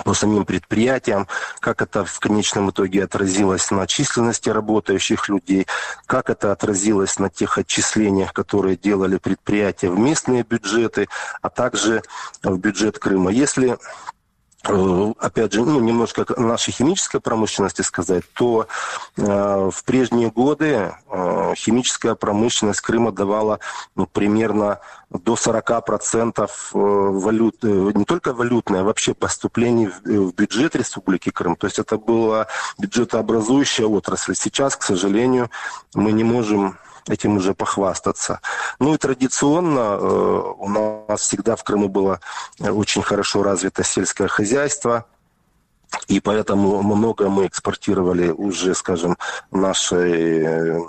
по 0.04 0.14
самим 0.14 0.44
предприятиям, 0.44 1.28
как 1.62 1.82
это 1.82 2.04
в 2.04 2.20
конечном 2.20 2.70
итоге 2.70 3.04
отразилось 3.04 3.72
на 3.72 3.88
численности 3.88 4.50
работающих 4.50 5.30
людей, 5.30 5.68
как 6.06 6.30
это 6.30 6.52
отразилось 6.52 7.18
на 7.18 7.30
тех 7.30 7.58
отчислениях, 7.58 8.34
которые 8.34 8.76
делали 8.76 9.18
предприятия 9.18 9.90
в 9.90 9.98
местные 9.98 10.44
бюджеты, 10.44 11.08
а 11.42 11.50
также 11.50 12.04
в 12.44 12.58
бюджет 12.58 13.00
Крыма. 13.00 13.32
Если 13.32 13.78
Э, 13.78 13.78
опять 15.20 15.54
же, 15.54 15.64
ну, 15.64 15.80
немножко 15.80 16.26
нашей 16.40 16.72
химической 16.72 17.20
промышленности 17.20 17.82
сказать, 17.82 18.24
то 18.34 18.68
э, 19.18 19.70
в 19.72 19.84
прежние 19.84 20.30
годы 20.30 20.94
э, 21.10 21.54
химическая 21.56 22.16
промышленность 22.16 22.82
Крыма 22.82 23.12
давала 23.12 23.60
ну, 23.96 24.08
примерно 24.08 24.80
до 25.10 25.36
40% 25.36 26.44
э, 26.44 26.50
валют, 26.74 27.58
э, 27.64 27.92
не 27.94 28.06
только 28.06 28.34
валютное, 28.34 28.82
а 28.82 28.84
вообще 28.84 29.14
поступлений 29.14 29.88
в, 29.88 30.02
в 30.04 30.34
бюджет 30.34 30.76
Республики 30.76 31.30
Крым. 31.30 31.56
То 31.56 31.68
есть 31.68 31.80
это 31.80 31.98
была 31.98 32.48
бюджетообразующая 32.78 33.86
отрасль. 33.86 34.36
Сейчас, 34.36 34.76
к 34.76 34.84
сожалению, 34.84 35.50
мы 35.94 36.12
не 36.12 36.24
можем 36.24 36.78
этим 37.08 37.38
уже 37.38 37.54
похвастаться. 37.54 38.40
Ну 38.80 38.94
и 38.94 38.98
традиционно 38.98 39.98
э, 40.00 40.54
у 40.58 40.70
нас 40.70 41.22
всегда 41.22 41.56
в 41.56 41.64
Крыму 41.64 41.88
было 41.88 42.20
очень 42.60 43.02
хорошо 43.02 43.44
развито 43.44 43.84
сельское 43.84 44.28
хозяйство. 44.28 45.06
И 46.08 46.20
поэтому 46.20 46.82
много 46.82 47.30
мы 47.30 47.46
экспортировали 47.48 48.30
уже, 48.30 48.74
скажем, 48.74 49.18
нашей 49.52 50.44
э, 50.44 50.80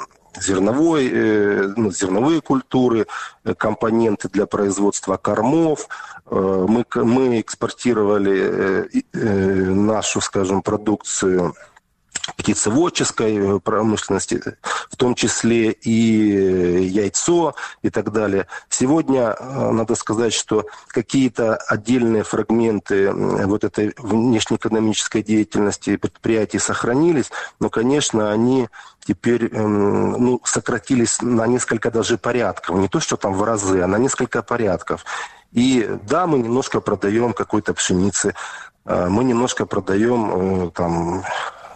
зерновой, 0.41 1.11
э, 1.13 1.73
ну, 1.77 1.93
зерновые 1.93 2.41
культуры, 2.41 3.07
компоненты 3.57 4.29
для 4.29 4.47
производства 4.47 5.17
кормов. 5.17 5.89
Мы, 6.29 6.85
мы 6.97 7.41
экспортировали 7.41 8.91
нашу, 9.13 10.21
скажем, 10.21 10.61
продукцию 10.61 11.55
птицеводческой 12.37 13.37
э, 13.37 13.61
промышленности, 13.61 14.43
в 14.91 14.97
том 14.97 15.15
числе 15.15 15.73
и 15.73 16.87
яйцо 16.87 17.55
и 17.83 17.91
так 17.91 18.13
далее. 18.13 18.47
Сегодня 18.69 19.37
э, 19.39 19.71
надо 19.71 19.95
сказать, 19.95 20.33
что 20.33 20.67
какие-то 20.89 21.57
отдельные 21.57 22.25
фрагменты 22.25 23.13
вот 23.13 23.65
этой 23.65 23.95
внешнеэкономической 23.99 25.23
деятельности 25.23 25.97
предприятий 25.97 26.59
сохранились, 26.59 27.31
но, 27.61 27.71
конечно, 27.71 28.33
они 28.33 28.69
теперь 29.07 29.49
эм, 29.53 30.13
ну, 30.13 30.41
сократились 30.45 31.23
на 31.23 31.47
несколько 31.47 31.91
даже 31.91 32.19
порядков. 32.19 32.77
Не 32.77 32.89
то, 32.89 33.01
что 33.01 33.17
там 33.17 33.35
в 33.35 33.43
разы, 33.45 33.81
а 33.81 33.87
на 33.87 33.99
несколько 33.99 34.43
порядков. 34.43 35.05
И 35.53 35.89
да, 36.03 36.27
мы 36.27 36.39
немножко 36.39 36.81
продаем 36.81 37.33
какой-то 37.33 37.73
пшеницы, 37.73 38.35
э, 38.85 39.07
мы 39.09 39.25
немножко 39.25 39.65
продаем 39.65 40.71
там 40.73 41.25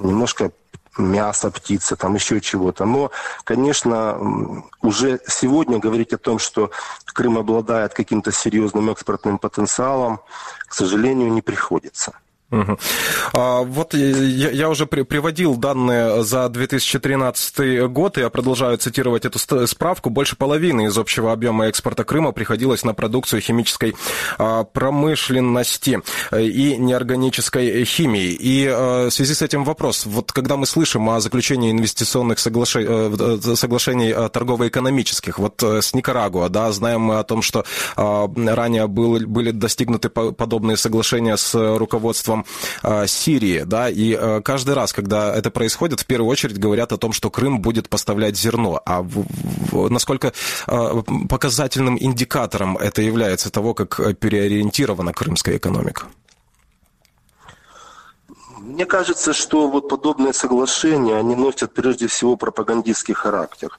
немножко 0.00 0.52
мяса, 0.98 1.50
птицы, 1.50 1.96
там 1.96 2.14
еще 2.14 2.40
чего-то. 2.40 2.84
Но, 2.84 3.10
конечно, 3.44 4.64
уже 4.82 5.20
сегодня 5.26 5.78
говорить 5.78 6.12
о 6.12 6.18
том, 6.18 6.38
что 6.38 6.70
Крым 7.06 7.38
обладает 7.38 7.94
каким-то 7.94 8.32
серьезным 8.32 8.90
экспортным 8.90 9.38
потенциалом, 9.38 10.20
к 10.66 10.74
сожалению, 10.74 11.32
не 11.32 11.42
приходится. 11.42 12.18
Угу. 12.50 12.78
А, 13.32 13.60
вот 13.62 13.94
я, 13.94 14.68
уже 14.68 14.86
при, 14.86 15.02
приводил 15.02 15.56
данные 15.56 16.22
за 16.24 16.48
2013 16.48 17.88
год, 17.88 18.18
и 18.18 18.22
я 18.22 18.30
продолжаю 18.30 18.76
цитировать 18.78 19.24
эту 19.24 19.38
справку. 19.66 20.10
Больше 20.10 20.36
половины 20.36 20.86
из 20.86 20.98
общего 20.98 21.32
объема 21.32 21.66
экспорта 21.66 22.04
Крыма 22.04 22.32
приходилось 22.32 22.84
на 22.84 22.94
продукцию 22.94 23.40
химической 23.40 23.94
а, 24.38 24.64
промышленности 24.64 26.00
и 26.32 26.76
неорганической 26.76 27.84
химии. 27.84 28.30
И 28.32 28.66
а, 28.66 29.08
в 29.08 29.12
связи 29.12 29.34
с 29.34 29.42
этим 29.42 29.64
вопрос. 29.64 30.06
Вот 30.06 30.32
когда 30.32 30.56
мы 30.56 30.66
слышим 30.66 31.08
о 31.10 31.20
заключении 31.20 31.70
инвестиционных 31.70 32.38
соглашений, 32.38 32.86
э, 32.88 33.38
э, 33.44 33.56
соглашений 33.56 34.12
торгово-экономических, 34.12 35.38
вот 35.38 35.62
э, 35.62 35.82
с 35.82 35.94
Никарагуа, 35.94 36.48
да, 36.48 36.72
знаем 36.72 37.02
мы 37.02 37.18
о 37.18 37.24
том, 37.24 37.42
что 37.42 37.64
ранее 37.96 38.86
был, 38.86 39.20
были 39.26 39.50
достигнуты 39.50 40.08
подобные 40.08 40.76
соглашения 40.76 41.36
с 41.36 41.54
руководством 41.54 42.39
э, 42.82 43.06
Сирии, 43.06 43.62
да, 43.64 43.88
и 43.88 44.16
э, 44.18 44.40
каждый 44.42 44.74
раз, 44.74 44.92
когда 44.92 45.34
это 45.34 45.50
происходит, 45.50 46.00
в 46.00 46.06
первую 46.06 46.30
очередь 46.30 46.58
говорят 46.58 46.92
о 46.92 46.96
том, 46.96 47.12
что 47.12 47.30
Крым 47.30 47.60
будет 47.60 47.88
поставлять 47.88 48.36
зерно. 48.36 48.80
А 48.86 49.04
насколько 49.72 50.32
э, 50.66 51.02
показательным 51.28 51.96
индикатором 51.98 52.76
это 52.76 53.02
является 53.02 53.50
того, 53.50 53.74
как 53.74 54.18
переориентирована 54.18 55.12
крымская 55.12 55.56
экономика? 55.56 56.06
Мне 58.58 58.84
кажется, 58.86 59.32
что 59.32 59.68
вот 59.68 59.88
подобные 59.88 60.32
соглашения, 60.32 61.16
они 61.16 61.34
носят 61.34 61.72
прежде 61.74 62.06
всего 62.06 62.36
пропагандистский 62.36 63.14
характер 63.14 63.70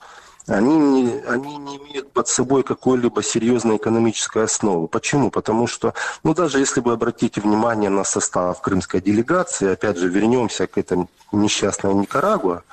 они 0.47 0.75
не, 0.75 1.19
они 1.27 1.57
не 1.57 1.77
имеют 1.77 2.11
под 2.11 2.27
собой 2.27 2.63
какой-либо 2.63 3.21
серьезной 3.21 3.77
экономической 3.77 4.43
основы. 4.43 4.87
Почему? 4.87 5.29
Потому 5.29 5.67
что, 5.67 5.93
ну, 6.23 6.33
даже 6.33 6.59
если 6.59 6.81
вы 6.81 6.93
обратите 6.93 7.41
внимание 7.41 7.89
на 7.89 8.03
состав 8.03 8.61
крымской 8.61 9.01
делегации, 9.01 9.71
опять 9.71 9.97
же, 9.97 10.09
вернемся 10.09 10.67
к 10.67 10.77
этому 10.77 11.09
несчастной 11.31 11.93
Никарагуа, 11.93 12.63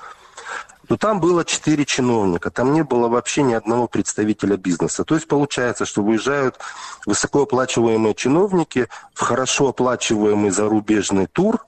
то 0.88 0.96
там 0.96 1.20
было 1.20 1.44
четыре 1.44 1.84
чиновника, 1.84 2.50
там 2.50 2.72
не 2.72 2.82
было 2.82 3.08
вообще 3.08 3.42
ни 3.42 3.52
одного 3.52 3.88
представителя 3.88 4.56
бизнеса. 4.56 5.04
То 5.04 5.16
есть 5.16 5.28
получается, 5.28 5.84
что 5.84 6.02
выезжают 6.02 6.58
высокооплачиваемые 7.04 8.14
чиновники 8.14 8.88
в 9.12 9.20
хорошо 9.20 9.68
оплачиваемый 9.68 10.50
зарубежный 10.50 11.26
тур 11.26 11.66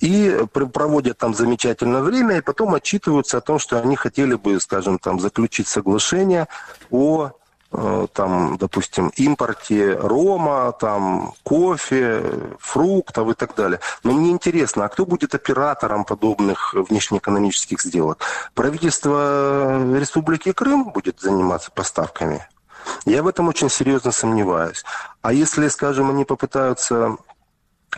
и 0.00 0.38
проводят 0.52 1.18
там 1.18 1.34
замечательное 1.34 2.02
время, 2.02 2.38
и 2.38 2.40
потом 2.40 2.74
отчитываются 2.74 3.38
о 3.38 3.40
том, 3.40 3.58
что 3.58 3.80
они 3.80 3.96
хотели 3.96 4.34
бы, 4.34 4.60
скажем, 4.60 4.98
там 4.98 5.20
заключить 5.20 5.68
соглашение 5.68 6.48
о 6.90 7.30
э, 7.72 8.06
там, 8.12 8.56
допустим, 8.58 9.10
импорте 9.16 9.94
рома, 9.94 10.72
там, 10.72 11.34
кофе, 11.42 12.22
фруктов 12.60 13.30
и 13.30 13.34
так 13.34 13.54
далее. 13.54 13.80
Но 14.02 14.12
мне 14.12 14.30
интересно, 14.30 14.84
а 14.84 14.88
кто 14.88 15.06
будет 15.06 15.34
оператором 15.34 16.04
подобных 16.04 16.74
внешнеэкономических 16.74 17.80
сделок? 17.80 18.20
Правительство 18.54 19.96
Республики 19.96 20.52
Крым 20.52 20.92
будет 20.92 21.20
заниматься 21.20 21.70
поставками? 21.70 22.46
Я 23.06 23.22
в 23.22 23.26
этом 23.26 23.48
очень 23.48 23.70
серьезно 23.70 24.12
сомневаюсь. 24.12 24.84
А 25.22 25.32
если, 25.32 25.68
скажем, 25.68 26.10
они 26.10 26.24
попытаются 26.24 27.16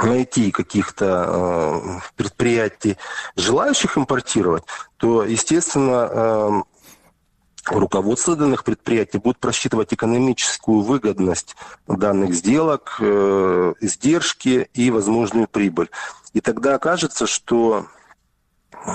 найти 0.03 0.51
каких-то 0.51 1.25
э, 1.29 2.01
предприятий, 2.17 2.97
желающих 3.37 3.99
импортировать, 3.99 4.65
то, 4.97 5.25
естественно, 5.25 6.09
э, 6.11 6.63
руководство 7.67 8.37
данных 8.37 8.65
предприятий 8.65 9.19
будет 9.19 9.39
просчитывать 9.39 9.93
экономическую 9.93 10.81
выгодность 10.81 11.57
данных 11.87 12.35
сделок, 12.35 12.97
э, 13.01 13.75
издержки 13.81 14.69
и 14.75 14.91
возможную 14.91 15.49
прибыль. 15.49 15.91
И 16.33 16.41
тогда 16.41 16.75
окажется, 16.75 17.27
что 17.27 17.87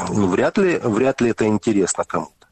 ну, 0.10 0.28
вряд 0.28 0.58
ли, 0.58 0.78
вряд 0.78 1.22
ли 1.22 1.32
это 1.32 1.46
интересно 1.48 2.04
кому-то. 2.04 2.48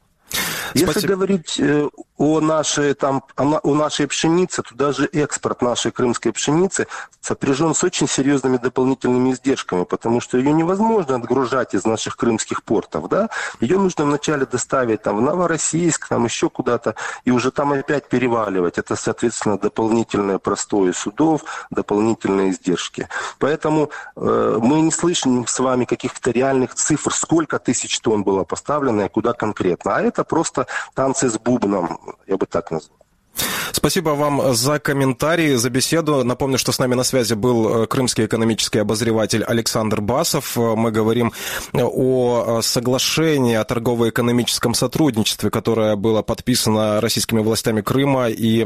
Если 0.74 0.92
Спасибо. 0.92 1.14
говорить 1.14 1.60
э, 1.60 1.90
о 2.20 2.42
нашей, 2.42 2.94
там, 2.94 3.24
о 3.38 3.74
нашей 3.74 4.06
пшенице, 4.06 4.62
то 4.62 4.76
даже 4.76 5.06
экспорт 5.06 5.62
нашей 5.62 5.92
крымской 5.92 6.34
пшеницы 6.34 6.86
сопряжен 7.22 7.74
с 7.74 7.84
очень 7.84 8.10
серьезными 8.10 8.58
дополнительными 8.58 9.32
издержками, 9.32 9.86
потому 9.86 10.20
что 10.20 10.38
ее 10.38 10.52
невозможно 10.52 11.16
отгружать 11.16 11.74
из 11.74 11.86
наших 11.86 12.18
крымских 12.18 12.64
портов. 12.64 13.08
Да? 13.08 13.30
Ее 13.62 13.78
нужно 13.78 14.04
вначале 14.04 14.46
доставить 14.46 15.02
там, 15.02 15.18
в 15.18 15.22
Новороссийск, 15.22 16.10
там 16.10 16.26
еще 16.26 16.50
куда-то, 16.50 16.96
и 17.24 17.32
уже 17.32 17.52
там 17.52 17.72
опять 17.72 18.10
переваливать. 18.10 18.78
Это, 18.78 18.98
соответственно, 18.98 19.58
дополнительное 19.58 20.40
простое 20.40 20.92
судов, 20.92 21.68
дополнительные 21.70 22.52
издержки. 22.52 23.08
Поэтому 23.38 23.92
э, 24.18 24.60
мы 24.62 24.82
не 24.82 24.92
слышим 24.92 25.48
с 25.48 25.58
вами 25.60 25.86
каких-то 25.86 26.32
реальных 26.32 26.76
цифр, 26.76 27.14
сколько 27.14 27.60
тысяч 27.60 27.98
тонн 28.02 28.24
было 28.24 28.44
поставлено 28.44 29.04
и 29.04 29.10
куда 29.10 29.32
конкретно. 29.32 29.96
А 29.96 30.02
это 30.02 30.26
просто 30.26 30.68
танцы 30.96 31.30
с 31.30 31.40
бубном 31.40 32.00
я 32.28 32.38
бы 32.38 32.46
так 32.46 32.72
назвал. 32.72 33.09
Спасибо 33.72 34.10
вам 34.10 34.54
за 34.54 34.80
комментарии, 34.80 35.56
за 35.56 35.70
беседу. 35.70 36.24
Напомню, 36.24 36.58
что 36.58 36.72
с 36.72 36.80
нами 36.80 36.96
на 36.96 37.04
связи 37.04 37.34
был 37.34 37.84
э, 37.84 37.88
крымский 37.88 38.26
экономический 38.26 38.80
обозреватель 38.80 39.44
Александр 39.44 40.02
Басов. 40.02 40.58
Э, 40.58 40.76
мы 40.76 40.92
говорим 40.92 41.32
о 41.74 42.60
э, 42.60 42.62
соглашении 42.62 43.56
о 43.56 43.64
торгово-экономическом 43.64 44.74
сотрудничестве, 44.74 45.50
которое 45.50 45.96
было 45.96 46.22
подписано 46.22 47.00
российскими 47.00 47.40
властями 47.40 47.82
Крыма 47.82 48.30
и 48.30 48.66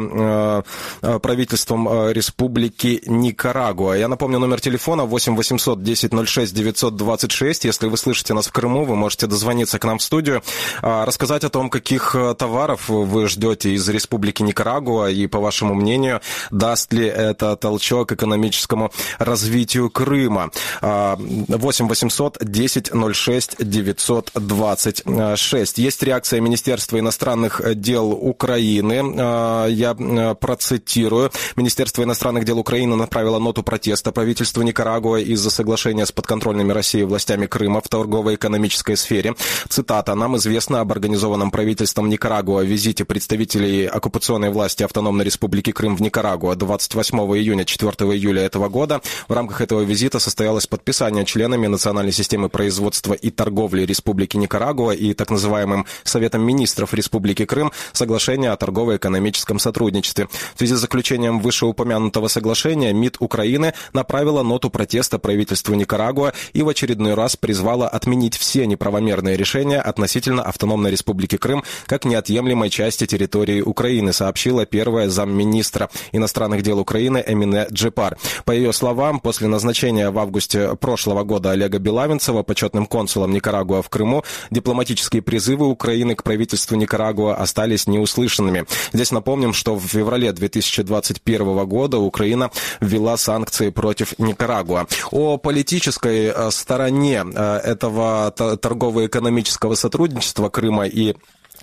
правительством 1.22 2.10
Республики 2.12 3.04
Никарагуа. 3.06 3.94
Я 3.94 4.08
напомню, 4.08 4.40
номер 4.40 4.62
телефона 4.62 5.06
8 5.06 5.36
800 5.36 5.84
10 5.84 6.28
06 6.28 6.54
926. 6.54 7.66
Если 7.66 7.88
вы 7.88 7.98
слышите 7.98 8.34
нас 8.34 8.48
в 8.48 8.52
Крыму, 8.52 8.86
вы 8.86 8.96
можете 8.96 9.28
дозвониться 9.28 9.80
к 9.80 9.86
нам 9.86 10.00
в 10.00 10.04
студию, 10.04 10.44
рассказать 10.82 11.44
о 11.44 11.50
том, 11.50 11.70
каких 11.70 12.16
товаров 12.38 12.90
вы 12.90 13.28
ждете 13.28 13.72
из 13.74 13.88
Республики 13.90 14.42
Никарагуа, 14.44 14.63
и, 15.08 15.28
по 15.28 15.40
вашему 15.40 15.74
мнению, 15.74 16.22
даст 16.52 16.94
ли 16.94 17.06
это 17.06 17.56
толчок 17.56 18.12
экономическому 18.12 18.92
развитию 19.20 19.90
Крыма? 19.90 20.52
8 20.82 21.88
800 21.88 22.38
10 22.42 22.92
06 23.14 23.56
926. 23.60 25.78
Есть 25.78 26.04
реакция 26.04 26.42
Министерства 26.42 27.00
иностранных 27.00 27.62
дел 27.76 28.12
Украины. 28.12 29.16
А, 29.20 29.68
я 29.68 29.94
процитирую. 30.36 31.32
Министерство 31.56 32.04
иностранных 32.04 32.46
дел 32.46 32.60
Украины 32.60 32.96
направило 32.96 33.40
ноту 33.40 33.64
протеста 33.64 34.12
правительству 34.12 34.62
Никарагуа 34.62 35.20
из-за 35.20 35.50
соглашения 35.50 36.06
с 36.06 36.12
подконтрольными 36.12 36.72
Россией 36.72 37.06
властями 37.06 37.46
Крыма 37.46 37.82
в 37.82 37.88
торгово-экономической 37.88 38.98
сфере. 38.98 39.36
Цитата. 39.70 40.16
«Нам 40.16 40.38
известно 40.38 40.82
об 40.82 40.92
организованном 40.92 41.52
правительством 41.52 42.10
Никарагуа 42.10 42.64
визите 42.64 43.06
представителей 43.06 43.86
оккупационной 43.86 44.43
власти 44.50 44.84
Автономной 44.84 45.26
Республики 45.26 45.72
Крым 45.72 45.96
в 45.96 46.02
Никарагуа 46.02 46.56
28 46.56 47.18
июня 47.38 47.66
4 47.66 47.92
июля 48.16 48.44
этого 48.44 48.70
года. 48.70 49.02
В 49.28 49.34
рамках 49.34 49.62
этого 49.62 49.82
визита 49.82 50.20
состоялось 50.20 50.68
подписание 50.68 51.26
членами 51.26 51.68
Национальной 51.68 52.12
системы 52.12 52.50
производства 52.50 53.14
и 53.14 53.30
торговли 53.30 53.86
Республики 53.86 54.38
Никарагуа 54.38 54.92
и 54.92 55.14
так 55.14 55.30
называемым 55.30 55.86
Советом 56.04 56.42
министров 56.44 56.94
Республики 56.94 57.46
Крым 57.46 57.72
соглашения 57.92 58.52
о 58.52 58.58
торгово-экономическом 58.58 59.60
сотрудничестве. 59.60 60.28
В 60.56 60.58
связи 60.58 60.76
с 60.76 60.80
заключением 60.80 61.40
вышеупомянутого 61.40 62.28
соглашения 62.28 62.94
МИД 62.94 63.18
Украины 63.20 63.74
направила 63.94 64.44
ноту 64.44 64.70
протеста 64.70 65.20
правительству 65.20 65.76
Никарагуа 65.76 66.34
и 66.54 66.64
в 66.64 66.70
очередной 66.70 67.14
раз 67.14 67.36
призвала 67.36 67.88
отменить 67.88 68.38
все 68.38 68.66
неправомерные 68.66 69.38
решения 69.38 69.80
относительно 69.80 70.44
Автономной 70.44 70.92
Республики 70.92 71.38
Крым 71.38 71.64
как 71.86 72.06
неотъемлемой 72.06 72.70
части 72.70 73.06
территории 73.06 73.62
Украины, 73.62 74.14
сообщила 74.34 74.66
первая 74.66 75.10
замминистра 75.10 75.90
иностранных 76.12 76.64
дел 76.64 76.80
Украины 76.80 77.24
Эмине 77.26 77.68
Джипар. 77.72 78.18
По 78.46 78.52
ее 78.52 78.74
словам, 78.74 79.20
после 79.20 79.48
назначения 79.48 80.10
в 80.10 80.18
августе 80.18 80.76
прошлого 80.76 81.24
года 81.24 81.52
Олега 81.52 81.78
Белавинцева 81.78 82.42
почетным 82.42 82.88
консулом 82.88 83.32
Никарагуа 83.32 83.84
в 83.84 83.90
Крыму, 83.90 84.24
дипломатические 84.50 85.22
призывы 85.22 85.68
Украины 85.68 86.16
к 86.16 86.24
правительству 86.24 86.76
Никарагуа 86.76 87.36
остались 87.36 87.86
неуслышанными. 87.86 88.66
Здесь 88.92 89.12
напомним, 89.12 89.54
что 89.54 89.76
в 89.76 89.86
феврале 89.86 90.32
2021 90.32 91.66
года 91.68 92.00
Украина 92.00 92.50
ввела 92.82 93.18
санкции 93.18 93.70
против 93.70 94.18
Никарагуа. 94.18 94.88
О 95.12 95.38
политической 95.38 96.34
э, 96.36 96.50
стороне 96.50 97.24
э, 97.24 97.58
этого 97.58 98.32
торгово-экономического 98.32 99.76
сотрудничества 99.76 100.50
Крыма 100.50 100.88
и 100.88 101.14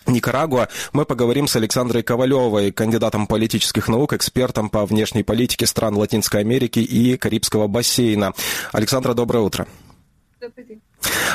Никарагуа, 0.06 0.68
мы 0.92 1.04
поговорим 1.04 1.46
с 1.46 1.56
Александрой 1.56 2.02
Ковалевой, 2.02 2.72
кандидатом 2.72 3.26
политических 3.26 3.88
наук, 3.88 4.12
экспертом 4.12 4.70
по 4.70 4.84
внешней 4.86 5.22
политике 5.22 5.66
стран 5.66 5.96
Латинской 5.96 6.40
Америки 6.40 6.80
и 6.80 7.16
Карибского 7.16 7.66
бассейна. 7.66 8.32
Александра, 8.72 9.14
доброе 9.14 9.40
утро. 9.40 9.66
Добрый 10.40 10.64
день. 10.64 10.80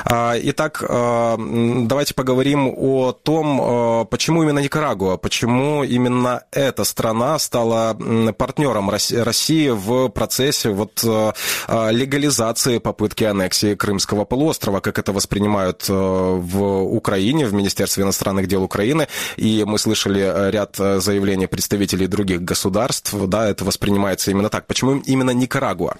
А, 0.06 0.36
итак, 0.38 0.84
а, 0.88 1.36
давайте 1.38 2.14
поговорим 2.14 2.72
о 2.76 3.12
том, 3.12 3.60
а, 3.62 4.06
почему 4.06 4.44
именно 4.44 4.60
Никарагуа, 4.60 5.18
почему 5.18 5.84
именно 5.84 6.44
эта 6.52 6.84
страна 6.84 7.40
стала 7.40 7.98
партнером 8.38 8.90
России 8.90 9.70
в 9.70 10.10
процессе 10.10 10.70
вот 10.70 11.04
легализации 11.04 12.78
попытки 12.78 13.24
аннексии 13.24 13.76
Крымского 13.76 14.26
полуострова, 14.26 14.80
как 14.80 15.00
это 15.00 15.12
воспринимают 15.12 15.88
в 15.88 16.84
Украине, 16.84 17.46
в 17.46 17.54
Министерстве 17.54 18.04
иностранных 18.04 18.48
дел 18.48 18.64
Украины, 18.64 19.08
и 19.38 19.64
мы 19.66 19.80
слышали 19.80 20.52
ряд 20.52 20.76
заявлений 20.78 21.48
представителей 21.48 22.08
других 22.08 22.42
государств, 22.44 23.14
да, 23.28 23.50
это 23.50 23.66
воспринимается 23.66 24.32
именно 24.32 24.50
так. 24.50 24.68
Почему 24.68 24.98
именно 24.98 25.32
Никарагуа? 25.32 25.98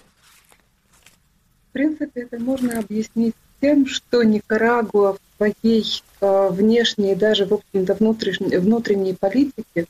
В 1.70 1.74
принципе, 1.74 2.22
это 2.22 2.40
можно 2.40 2.80
объяснить 2.80 3.36
тем, 3.62 3.86
что 3.86 4.24
Никарагуа 4.24 5.14
в 5.14 5.20
своей 5.38 5.86
э, 6.22 6.50
внешней 6.50 7.14
и 7.14 7.16
даже, 7.16 7.46
в 7.46 7.54
общем-то, 7.54 7.94
внутренней, 7.96 8.58
внутренней 8.58 9.14
политике 9.14 9.88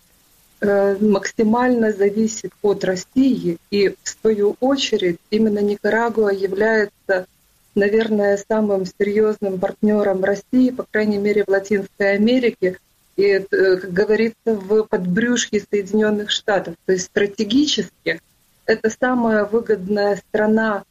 э, 0.61 0.97
максимально 0.99 1.91
зависит 1.91 2.51
от 2.61 2.83
России, 2.83 3.57
и 3.71 3.89
в 3.89 4.09
свою 4.09 4.55
очередь 4.59 5.19
именно 5.29 5.59
Никарагуа 5.59 6.29
является, 6.29 7.27
наверное, 7.75 8.39
самым 8.47 8.85
серьезным 8.85 9.59
партнером 9.59 10.23
России, 10.23 10.69
по 10.69 10.83
крайней 10.83 11.17
мере, 11.17 11.43
в 11.43 11.49
Латинской 11.49 12.13
Америке, 12.15 12.77
и, 13.15 13.23
э, 13.23 13.41
как 13.77 13.91
говорится, 13.91 14.35
в 14.45 14.83
подбрюшке 14.83 15.63
Соединенных 15.69 16.31
Штатов. 16.31 16.75
То 16.85 16.93
есть 16.93 17.05
стратегически 17.05 18.19
это 18.65 18.89
самая 18.89 19.45
выгодная 19.45 20.17
страна 20.17 20.83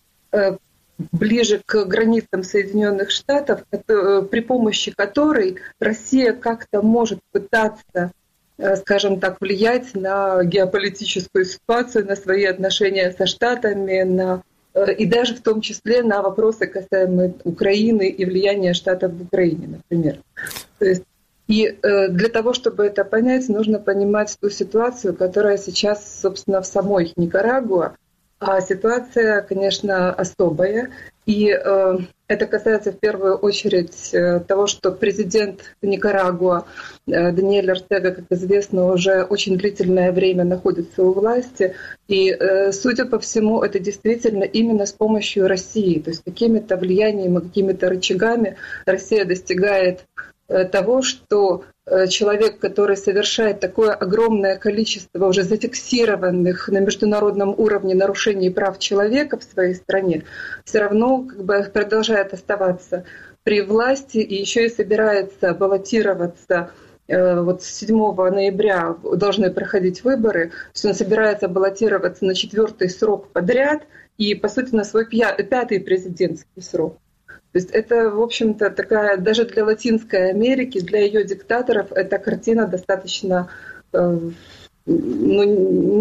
ближе 0.99 1.61
к 1.65 1.85
границам 1.85 2.43
Соединенных 2.43 3.11
Штатов, 3.11 3.65
э, 3.71 4.23
при 4.31 4.41
помощи 4.41 4.93
которой 4.93 5.57
Россия 5.81 6.33
как-то 6.33 6.83
может 6.83 7.21
пытаться, 7.33 8.13
э, 8.59 8.77
скажем 8.77 9.21
так, 9.21 9.41
влиять 9.41 9.95
на 9.95 10.45
геополитическую 10.45 11.45
ситуацию, 11.45 12.07
на 12.07 12.17
свои 12.17 12.45
отношения 12.45 13.13
со 13.13 13.27
Штатами, 13.27 14.03
на 14.03 14.43
э, 14.75 14.95
и 14.95 15.07
даже 15.07 15.35
в 15.35 15.43
том 15.43 15.61
числе 15.61 16.03
на 16.03 16.23
вопросы 16.23 16.67
касаемые 16.67 17.35
Украины 17.45 18.09
и 18.09 18.25
влияния 18.25 18.75
Штатов 18.75 19.13
в 19.13 19.23
Украине, 19.23 19.67
например. 19.69 20.19
То 20.79 20.85
есть 20.87 21.03
и 21.47 21.77
для 21.83 22.31
того, 22.31 22.55
чтобы 22.55 22.87
это 22.87 23.05
понять, 23.05 23.51
нужно 23.51 23.79
понимать 23.79 24.35
ту 24.41 24.49
ситуацию, 24.49 25.15
которая 25.15 25.59
сейчас, 25.59 26.23
собственно, 26.23 26.63
в 26.63 26.67
самой 26.67 27.13
Никарагуа, 27.17 27.97
а 28.47 28.61
ситуация, 28.61 29.43
конечно, 29.43 30.13
особая. 30.13 30.91
И 31.27 31.49
э, 31.49 31.99
это 32.29 32.47
касается 32.47 32.93
в 32.93 32.99
первую 32.99 33.37
очередь 33.37 34.13
э, 34.13 34.41
того, 34.41 34.67
что 34.67 34.93
президент 34.93 35.63
Никарагуа 35.81 36.67
э, 37.07 37.33
Даниэль 37.33 37.71
Артега, 37.71 38.13
как 38.13 38.25
известно, 38.31 38.93
уже 38.93 39.23
очень 39.23 39.57
длительное 39.57 40.13
время 40.13 40.45
находится 40.45 41.03
у 41.03 41.13
власти. 41.13 41.75
И, 42.09 42.31
э, 42.31 42.73
судя 42.73 43.07
по 43.07 43.19
всему, 43.19 43.63
это 43.63 43.79
действительно 43.79 44.45
именно 44.45 44.85
с 44.85 44.93
помощью 44.93 45.49
России, 45.49 45.99
то 45.99 46.11
есть 46.11 46.23
какими-то 46.25 46.77
влияниями, 46.77 47.41
какими-то 47.41 47.89
рычагами 47.89 48.57
Россия 48.85 49.25
достигает 49.25 50.05
Э, 50.47 50.65
того, 50.65 51.01
что 51.01 51.65
человек, 52.09 52.59
который 52.59 52.97
совершает 52.97 53.61
такое 53.61 53.93
огромное 53.93 54.57
количество 54.57 55.27
уже 55.27 55.43
зафиксированных 55.43 56.69
на 56.69 56.79
международном 56.79 57.51
уровне 57.59 57.95
нарушений 57.95 58.51
прав 58.51 58.79
человека 58.79 59.39
в 59.39 59.45
своей 59.45 59.75
стране, 59.75 60.25
все 60.65 60.79
равно 60.81 61.25
как 61.25 61.45
бы 61.45 61.71
продолжает 61.73 62.33
оставаться 62.33 63.05
при 63.43 63.61
власти 63.61 64.19
и 64.19 64.35
еще 64.35 64.67
и 64.67 64.71
собирается 64.71 65.53
баллотироваться 65.53 66.71
вот 67.07 67.63
7 67.63 67.97
ноября 67.97 68.97
должны 69.03 69.51
проходить 69.51 70.05
выборы, 70.05 70.49
то 70.49 70.55
есть 70.73 70.85
он 70.87 70.95
собирается 70.95 71.49
баллотироваться 71.49 72.25
на 72.25 72.35
четвертый 72.35 72.89
срок 72.89 73.29
подряд 73.29 73.83
и, 74.17 74.35
по 74.35 74.49
сути, 74.49 74.75
на 74.75 74.85
свой 74.85 75.07
пятый 75.07 75.81
президентский 75.81 76.63
срок. 76.63 76.99
То 77.55 77.61
есть 77.61 77.71
это, 77.71 78.11
в 78.11 78.21
общем-то, 78.21 78.71
такая, 78.71 79.17
даже 79.17 79.45
для 79.45 79.65
Латинской 79.65 80.31
Америки, 80.31 80.81
для 80.81 81.03
ее 81.03 81.23
диктаторов, 81.23 81.93
эта 81.93 82.19
картина 82.19 82.67
достаточно 82.67 83.49
э, 83.93 84.19
ну, 84.87 85.45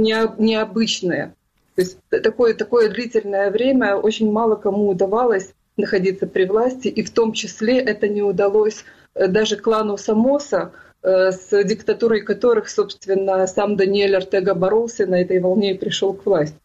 не, 0.01 0.15
необычная. 0.39 1.35
То 1.75 1.81
есть 1.83 1.99
такое, 2.09 2.55
такое 2.55 2.89
длительное 2.89 3.51
время 3.51 3.97
очень 3.97 4.31
мало 4.31 4.55
кому 4.55 4.89
удавалось 4.89 5.53
находиться 5.77 6.25
при 6.25 6.45
власти, 6.45 6.87
и 6.87 7.03
в 7.03 7.11
том 7.11 7.33
числе 7.33 7.77
это 7.77 8.07
не 8.07 8.23
удалось 8.23 8.83
э, 9.13 9.27
даже 9.27 9.55
клану 9.55 9.95
Самоса, 9.97 10.71
э, 11.03 11.31
с 11.33 11.63
диктатурой 11.63 12.21
которых, 12.21 12.67
собственно, 12.67 13.45
сам 13.45 13.75
Даниэль 13.75 14.15
Артега 14.15 14.55
боролся 14.55 15.05
на 15.05 15.21
этой 15.21 15.39
волне 15.39 15.75
и 15.75 15.77
пришел 15.77 16.13
к 16.13 16.25
власти. 16.25 16.57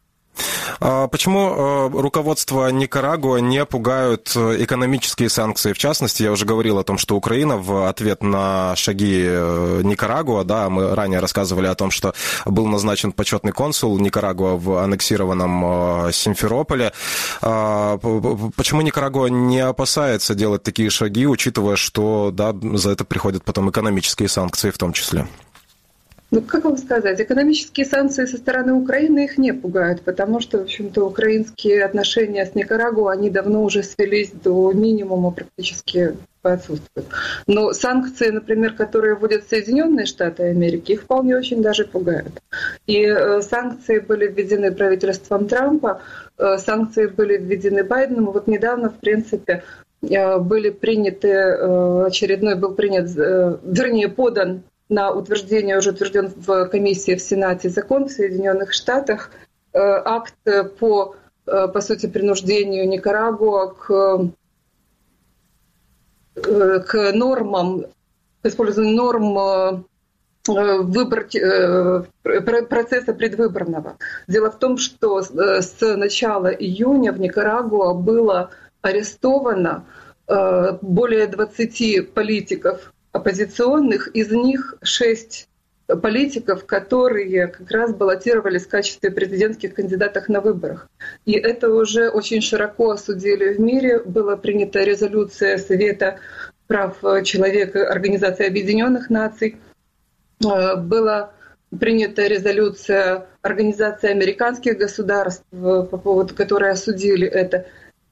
А 0.81 1.09
почему 1.09 1.51
э, 1.51 2.01
руководство 2.01 2.71
Никарагуа 2.71 3.39
не 3.39 3.65
пугают 3.65 4.33
э, 4.37 4.63
экономические 4.63 5.29
санкции? 5.29 5.73
В 5.73 5.79
частности, 5.79 6.23
я 6.23 6.33
уже 6.33 6.45
говорил 6.45 6.79
о 6.79 6.85
том, 6.85 6.99
что 6.99 7.17
Украина 7.17 7.57
в 7.57 7.89
ответ 7.89 8.23
на 8.23 8.77
шаги 8.77 9.25
э, 9.27 9.81
Никарагуа, 9.85 10.45
да, 10.45 10.69
мы 10.69 10.95
ранее 10.95 11.21
рассказывали 11.21 11.67
о 11.67 11.75
том, 11.75 11.91
что 11.91 12.15
был 12.47 12.67
назначен 12.67 13.13
почетный 13.13 13.53
консул 13.53 13.99
Никарагуа 13.99 14.57
в 14.57 14.79
аннексированном 14.79 16.13
Симферополе. 16.13 16.93
А, 17.43 17.99
почему 18.57 18.83
Никарагуа 18.83 19.27
не 19.27 19.61
опасается 19.61 20.35
делать 20.35 20.63
такие 20.63 20.91
шаги, 20.91 21.27
учитывая, 21.27 21.77
что 21.77 22.31
да, 22.33 22.55
за 22.75 22.91
это 22.91 23.05
приходят 23.05 23.45
потом 23.45 23.71
экономические 23.71 24.29
санкции 24.29 24.71
в 24.71 24.79
том 24.79 24.93
числе? 24.93 25.27
Ну, 26.31 26.43
как 26.43 26.65
вам 26.65 26.77
сказать, 26.77 27.21
экономические 27.21 27.87
санкции 27.87 28.27
со 28.27 28.37
стороны 28.37 28.75
Украины 28.75 29.25
их 29.25 29.39
не 29.39 29.53
пугают, 29.53 30.03
потому 30.03 30.41
что, 30.41 30.59
в 30.59 30.63
общем-то, 30.63 31.07
украинские 31.07 31.83
отношения 31.83 32.45
с 32.45 32.55
Никарагуа, 32.55 33.13
они 33.13 33.31
давно 33.31 33.63
уже 33.63 33.83
свелись 33.83 34.33
до 34.33 34.71
минимума 34.73 35.31
практически 35.31 36.17
отсутствуют. 36.43 37.09
Но 37.47 37.73
санкции, 37.73 38.29
например, 38.29 38.75
которые 38.75 39.15
вводят 39.15 39.49
Соединенные 39.49 40.05
Штаты 40.05 40.45
Америки, 40.45 40.93
их 40.93 41.03
вполне 41.03 41.35
очень 41.35 41.63
даже 41.63 41.85
пугают. 41.85 42.43
И 42.87 43.05
э, 43.05 43.41
санкции 43.41 43.99
были 43.99 44.27
введены 44.29 44.71
правительством 44.71 45.49
Трампа, 45.49 46.03
э, 46.37 46.59
санкции 46.59 47.07
были 47.07 47.39
введены 47.39 47.85
Байденом. 47.85 48.27
Вот 48.27 48.47
недавно, 48.47 48.91
в 48.91 48.99
принципе, 48.99 49.65
э, 50.03 50.39
были 50.39 50.71
приняты, 50.71 51.33
очередной 52.07 52.55
был 52.55 52.75
принят, 52.75 53.11
вернее, 53.15 54.09
подан 54.09 54.63
на 54.89 55.13
утверждение, 55.13 55.79
уже 55.79 55.91
утвержден 55.91 56.33
в 56.35 56.67
комиссии 56.67 57.15
в 57.15 57.21
Сенате 57.21 57.69
закон 57.69 58.09
в 58.09 58.13
Соединенных 58.13 58.73
Штатах, 58.73 59.31
э, 59.73 59.79
акт 59.79 60.35
по, 60.79 61.15
э, 61.47 61.69
по 61.69 61.81
сути, 61.81 62.07
принуждению 62.07 62.89
Никарагуа 62.89 63.75
к, 63.75 64.31
э, 66.37 66.81
к 66.81 67.13
нормам, 67.13 67.85
к 68.43 68.47
использованию 68.47 68.97
норм 68.97 69.85
выбор, 70.47 71.29
процесса 72.69 73.13
предвыборного. 73.13 73.99
Дело 74.29 74.51
в 74.51 74.59
том, 74.59 74.79
что 74.79 75.21
с 75.21 75.77
начала 75.81 76.47
июня 76.47 77.13
в 77.13 77.21
Никарагуа 77.21 77.93
было 77.93 78.51
арестовано 78.81 79.85
более 80.27 81.27
20 81.27 82.15
политиков 82.15 82.95
оппозиционных, 83.13 84.09
из 84.09 84.31
них 84.31 84.75
шесть 84.83 85.49
политиков, 85.97 86.67
которые 86.67 87.47
как 87.47 87.71
раз 87.71 87.95
баллотировались 87.95 88.67
в 88.67 88.69
качестве 88.69 89.11
президентских 89.11 89.75
кандидатов 89.75 90.29
на 90.29 90.41
выборах. 90.41 90.89
И 91.25 91.33
это 91.33 91.73
уже 91.73 92.11
очень 92.11 92.43
широко 92.43 92.91
осудили 92.91 93.55
в 93.55 93.61
мире. 93.61 94.01
Была 94.01 94.37
принята 94.37 94.85
резолюция 94.85 95.57
Совета 95.57 96.19
прав 96.67 96.99
человека 97.25 97.91
Организации 97.91 98.47
Объединенных 98.47 99.09
Наций. 99.09 99.57
Э, 100.45 100.77
была 100.77 101.33
принята 101.79 102.27
резолюция 102.27 103.27
Организации 103.41 104.11
американских 104.11 104.77
государств, 104.77 105.45
по 105.51 105.85
поводу 105.85 106.35
которой 106.35 106.71
осудили 106.71 107.27
это. 107.27 107.67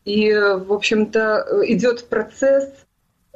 И, 0.06 0.32
в 0.32 0.72
общем-то, 0.72 1.62
идет 1.66 2.08
процесс 2.08 2.85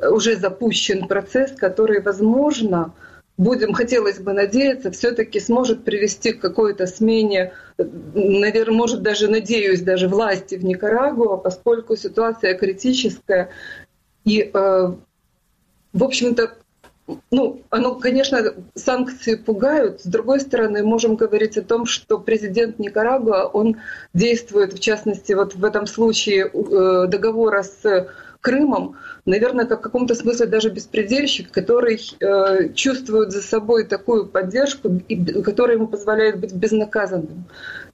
уже 0.02 0.36
запущен 0.36 1.06
процесс, 1.06 1.52
который, 1.52 2.00
возможно, 2.00 2.94
будем, 3.40 3.72
хотелось 3.72 4.18
бы 4.18 4.32
надеяться, 4.32 4.90
все-таки 4.90 5.40
сможет 5.40 5.84
привести 5.84 6.32
к 6.32 6.40
какой-то 6.40 6.86
смене, 6.86 7.52
наверное, 7.78 8.76
может 8.76 9.02
даже, 9.02 9.28
надеюсь, 9.28 9.80
даже 9.80 10.08
власти 10.08 10.56
в 10.56 10.64
Никарагуа, 10.64 11.36
поскольку 11.36 11.96
ситуация 11.96 12.54
критическая. 12.54 13.48
И, 14.24 14.50
э, 14.52 14.92
в 15.92 16.04
общем-то, 16.04 16.54
ну, 17.30 17.62
оно, 17.70 17.94
конечно, 17.94 18.54
санкции 18.74 19.34
пугают. 19.34 20.02
С 20.02 20.06
другой 20.06 20.40
стороны, 20.40 20.84
можем 20.84 21.16
говорить 21.16 21.56
о 21.56 21.62
том, 21.62 21.86
что 21.86 22.18
президент 22.18 22.78
Никарагуа, 22.78 23.46
он 23.46 23.78
действует, 24.12 24.74
в 24.74 24.80
частности, 24.80 25.32
вот 25.32 25.54
в 25.54 25.64
этом 25.64 25.86
случае 25.86 26.46
э, 26.46 27.06
договора 27.08 27.62
с 27.62 28.08
Крымом, 28.40 28.96
наверное, 29.26 29.66
как 29.66 29.80
в 29.80 29.82
каком-то 29.82 30.14
смысле 30.14 30.46
даже 30.46 30.70
беспредельщик, 30.70 31.50
который 31.50 32.00
э, 32.20 32.72
чувствует 32.72 33.32
за 33.32 33.42
собой 33.42 33.84
такую 33.84 34.26
поддержку, 34.26 34.88
и, 35.08 35.42
которая 35.42 35.76
ему 35.76 35.86
позволяет 35.86 36.40
быть 36.40 36.54
безнаказанным. 36.54 37.44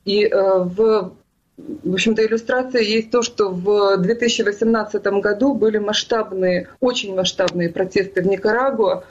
И 0.04 0.24
э, 0.24 0.58
в 0.58 1.12
в 1.58 1.94
общем-то, 1.94 2.24
иллюстрация 2.24 2.82
есть 2.82 3.10
то, 3.10 3.22
что 3.22 3.48
в 3.48 3.96
2018 3.96 5.02
году 5.20 5.54
были 5.54 5.78
масштабные, 5.78 6.68
очень 6.80 7.14
масштабные 7.14 7.70
протесты 7.70 8.22
в 8.22 8.26
Никарагуа, 8.26 9.04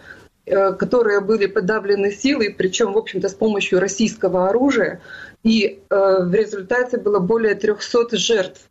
э, 0.46 0.74
которые 0.74 1.22
были 1.22 1.48
подавлены 1.48 2.12
силой, 2.12 2.54
причем, 2.56 2.94
в 2.94 2.98
общем-то, 2.98 3.30
с 3.30 3.34
помощью 3.34 3.80
российского 3.80 4.48
оружия. 4.48 5.02
И 5.44 5.80
э, 5.90 6.24
в 6.24 6.34
результате 6.34 6.98
было 6.98 7.20
более 7.20 7.56
300 7.56 8.16
жертв. 8.16 8.70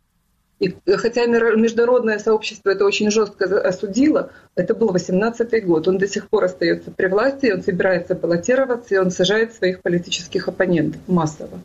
И 0.59 0.73
хотя 0.87 1.25
международное 1.25 2.17
сообщество 2.17 2.69
это 2.69 2.85
очень 2.85 3.11
жестко 3.11 3.45
осудило, 3.59 4.31
это 4.55 4.73
был 4.73 4.91
18 4.91 5.65
год. 5.65 5.87
Он 5.87 5.97
до 5.97 6.07
сих 6.07 6.29
пор 6.29 6.45
остается 6.45 6.91
при 6.91 7.07
власти, 7.07 7.51
он 7.51 7.61
собирается 7.61 8.15
баллотироваться, 8.15 8.95
и 8.95 8.97
он 8.97 9.11
сажает 9.11 9.53
своих 9.53 9.81
политических 9.81 10.47
оппонентов 10.47 11.01
массово. 11.07 11.59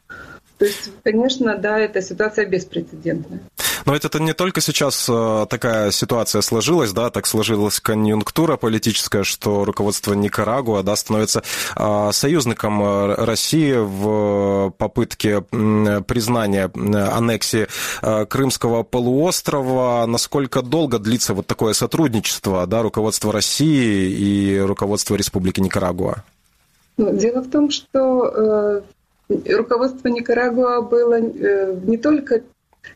То 0.58 0.64
есть, 0.64 0.90
конечно, 1.04 1.56
да, 1.56 1.78
эта 1.78 2.02
ситуация 2.02 2.46
беспрецедентная. 2.46 3.40
Но 3.86 3.94
ведь 3.94 4.04
это 4.04 4.20
не 4.20 4.32
только 4.32 4.60
сейчас 4.60 5.06
э, 5.08 5.46
такая 5.48 5.90
ситуация 5.90 6.42
сложилась, 6.42 6.92
да, 6.92 7.10
так 7.10 7.26
сложилась 7.26 7.80
конъюнктура 7.80 8.56
политическая, 8.56 9.24
что 9.24 9.64
руководство 9.64 10.12
Никарагуа, 10.14 10.82
да, 10.82 10.96
становится 10.96 11.42
э, 11.76 12.10
союзником 12.12 12.82
э, 12.82 13.14
России 13.24 13.74
в 13.76 14.70
попытке 14.76 15.40
признания 15.40 16.70
аннексии 16.74 17.66
Крымского 18.26 18.82
полуострова. 18.82 20.04
Насколько 20.06 20.62
долго 20.62 20.98
длится 20.98 21.34
вот 21.34 21.46
такое 21.46 21.72
сотрудничество, 21.72 22.66
да, 22.66 22.82
руководства 22.82 23.32
России 23.32 24.10
и 24.10 24.58
руководства 24.58 25.14
Республики 25.14 25.60
Никарагуа? 25.60 26.24
Ну, 26.96 27.16
дело 27.16 27.40
в 27.40 27.50
том, 27.50 27.70
что 27.70 28.82
руководство 29.28 30.08
Никарагуа 30.08 30.82
было 30.82 31.20
не 31.20 31.96
только 31.96 32.42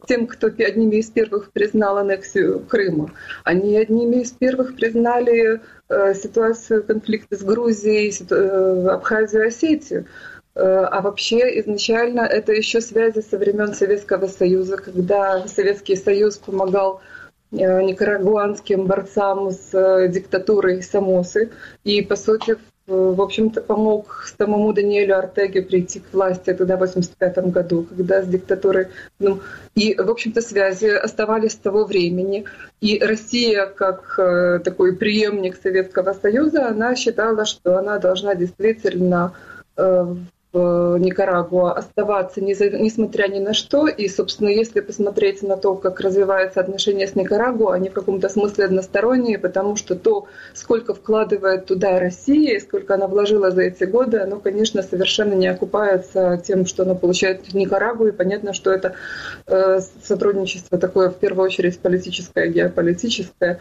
тем, 0.06 0.26
кто 0.26 0.48
одними 0.48 0.96
из 0.96 1.10
первых 1.10 1.50
признал 1.52 1.98
аннексию 1.98 2.60
Крыма. 2.60 3.10
Они 3.44 3.76
одними 3.76 4.22
из 4.22 4.32
первых 4.32 4.76
признали 4.76 5.60
э, 5.88 6.14
ситуацию 6.14 6.84
конфликта 6.84 7.36
с 7.36 7.42
Грузией, 7.42 8.12
э, 8.30 8.88
Абхазию, 8.88 9.46
Осетию. 9.46 10.06
Э, 10.54 10.60
а 10.60 11.00
вообще 11.00 11.60
изначально 11.60 12.20
это 12.20 12.52
еще 12.52 12.80
связи 12.80 13.20
со 13.20 13.38
времен 13.38 13.74
Советского 13.74 14.26
Союза, 14.26 14.76
когда 14.76 15.46
Советский 15.48 15.96
Союз 15.96 16.38
помогал 16.38 17.00
никарагуанским 17.50 18.86
борцам 18.86 19.52
с 19.52 20.08
диктатурой 20.08 20.82
Самосы. 20.82 21.52
И, 21.84 22.02
по 22.02 22.16
сути, 22.16 22.56
в 22.86 23.20
общем-то, 23.22 23.62
помог 23.62 24.26
самому 24.38 24.72
Даниэлю 24.72 25.16
Артеге 25.16 25.62
прийти 25.62 26.00
к 26.00 26.12
власти 26.12 26.52
тогда 26.52 26.76
в 26.76 26.80
85 26.80 27.50
году, 27.50 27.84
когда 27.84 28.22
с 28.22 28.26
диктатурой... 28.26 28.88
Ну, 29.18 29.40
и, 29.74 29.94
в 29.94 30.10
общем-то, 30.10 30.42
связи 30.42 30.86
оставались 30.86 31.52
с 31.52 31.56
того 31.56 31.84
времени. 31.84 32.44
И 32.82 32.98
Россия, 32.98 33.66
как 33.66 34.18
э, 34.18 34.58
такой 34.62 34.96
преемник 34.96 35.56
Советского 35.56 36.12
Союза, 36.12 36.68
она 36.68 36.94
считала, 36.94 37.46
что 37.46 37.78
она 37.78 37.98
должна 37.98 38.34
действительно 38.34 39.32
э, 39.76 40.14
в 40.54 40.98
Никарагуа 40.98 41.72
оставаться 41.72 42.40
несмотря 42.40 43.26
ни 43.26 43.40
на 43.40 43.54
что. 43.54 43.88
И, 43.88 44.08
собственно, 44.08 44.48
если 44.48 44.80
посмотреть 44.80 45.42
на 45.42 45.56
то, 45.56 45.74
как 45.74 46.00
развиваются 46.00 46.60
отношения 46.60 47.08
с 47.08 47.16
Никарагуа, 47.16 47.74
они 47.74 47.90
в 47.90 47.92
каком-то 47.92 48.28
смысле 48.28 48.66
односторонние, 48.66 49.38
потому 49.38 49.74
что 49.74 49.96
то, 49.96 50.28
сколько 50.54 50.94
вкладывает 50.94 51.66
туда 51.66 51.98
Россия, 51.98 52.56
и 52.56 52.60
сколько 52.60 52.94
она 52.94 53.08
вложила 53.08 53.50
за 53.50 53.62
эти 53.62 53.84
годы, 53.84 54.18
оно, 54.18 54.38
конечно, 54.38 54.82
совершенно 54.82 55.34
не 55.34 55.48
окупается 55.48 56.40
тем, 56.46 56.66
что 56.66 56.84
она 56.84 56.94
получает 56.94 57.46
в 57.48 57.54
Никарагуа. 57.54 58.08
И 58.08 58.12
понятно, 58.12 58.52
что 58.52 58.70
это 58.70 58.94
э, 59.46 59.80
сотрудничество 60.02 60.78
такое, 60.78 61.10
в 61.10 61.16
первую 61.16 61.46
очередь, 61.46 61.80
политическое, 61.80 62.46
геополитическое. 62.46 63.60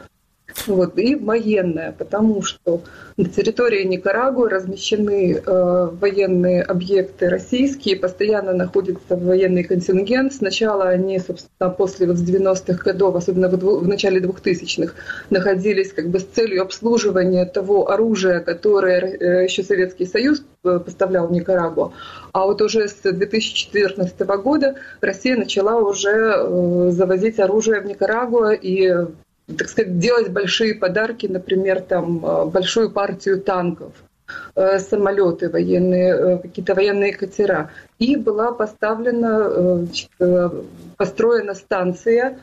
Вот, 0.68 0.98
и 0.98 1.16
военная, 1.16 1.92
потому 1.92 2.42
что 2.42 2.82
на 3.18 3.26
территории 3.26 3.84
Никарагуа 3.84 4.50
размещены 4.50 5.36
э, 5.36 5.90
военные 6.00 6.62
объекты 6.62 7.30
российские, 7.30 7.98
постоянно 7.98 8.54
находится 8.54 9.16
военный 9.18 9.64
контингент. 9.64 10.34
Сначала 10.34 10.90
они, 10.90 11.20
собственно, 11.20 11.70
после 11.70 12.08
вот 12.08 12.18
90-х 12.18 12.84
годов, 12.84 13.16
особенно 13.16 13.50
в, 13.50 13.58
в 13.58 13.88
начале 13.88 14.22
2000-х, 14.22 14.94
находились 15.30 15.92
как 15.92 16.10
бы 16.10 16.20
с 16.20 16.24
целью 16.24 16.62
обслуживания 16.62 17.46
того 17.46 17.90
оружия, 17.90 18.40
которое 18.40 19.02
э, 19.02 19.44
еще 19.44 19.64
Советский 19.64 20.06
Союз 20.06 20.44
э, 20.64 20.80
поставлял 20.80 21.28
в 21.28 21.32
Никарагуа. 21.32 21.92
А 22.32 22.46
вот 22.46 22.62
уже 22.62 22.88
с 22.88 23.02
2014 23.04 24.20
года 24.20 24.76
Россия 25.02 25.36
начала 25.36 25.80
уже 25.80 26.10
э, 26.10 26.90
завозить 26.92 27.40
оружие 27.40 27.82
в 27.82 27.86
Никарагуа 27.86 28.54
и 28.54 29.08
так 29.48 29.68
сказать, 29.68 30.00
делать 30.00 30.30
большие 30.30 30.76
подарки, 30.76 31.28
например, 31.28 31.82
там 31.82 32.26
э, 32.26 32.46
большую 32.46 32.92
партию 32.92 33.42
танков, 33.42 33.92
э, 34.56 34.80
самолеты 34.80 35.50
военные, 35.50 36.14
э, 36.14 36.38
какие-то 36.40 36.76
военные 36.76 37.14
катера. 37.14 37.70
И 38.00 38.16
была 38.16 38.54
поставлена, 38.54 39.88
построена 40.98 41.54
станция, 41.54 42.40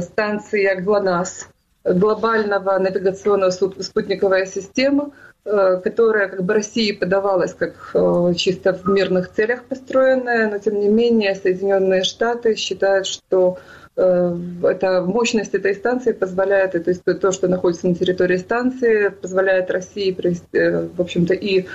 станция 0.00 0.80
ГЛОНАСС, 0.80 1.48
глобального 1.84 2.78
навигационного 2.78 3.50
спутниковая 3.50 4.46
система, 4.46 5.10
которая 5.44 6.28
как 6.28 6.42
бы 6.42 6.54
России 6.54 6.92
подавалась 6.92 7.52
как 7.52 7.94
чисто 8.36 8.72
в 8.72 8.88
мирных 8.88 9.30
целях 9.32 9.64
построенная, 9.64 10.50
но 10.50 10.58
тем 10.58 10.80
не 10.80 10.88
менее 10.88 11.34
Соединенные 11.34 12.02
Штаты 12.02 12.56
считают, 12.56 13.06
что 13.06 13.58
Э, 13.96 14.36
эта 14.64 15.02
мощность 15.02 15.54
этой 15.54 15.74
станции 15.74 16.12
позволяет, 16.12 16.72
то 16.72 16.90
есть 16.90 17.04
то, 17.04 17.30
что 17.30 17.46
находится 17.46 17.86
на 17.86 17.94
территории 17.94 18.38
станции, 18.38 19.08
позволяет 19.08 19.70
России, 19.70 20.16
э, 20.52 20.88
в 20.88 21.00
общем-то, 21.00 21.34
и 21.34 21.66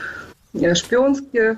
э, 0.54 0.74
шпионские 0.74 1.58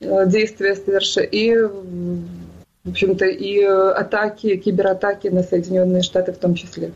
действия 0.00 0.74
совершать, 0.74 1.32
и, 1.32 1.56
в 1.56 2.90
общем-то, 2.90 3.24
и 3.24 3.62
атаки, 3.62 4.56
кибератаки 4.56 5.28
на 5.28 5.42
Соединенные 5.42 6.02
Штаты 6.02 6.32
в 6.32 6.38
том 6.38 6.54
числе. 6.54 6.92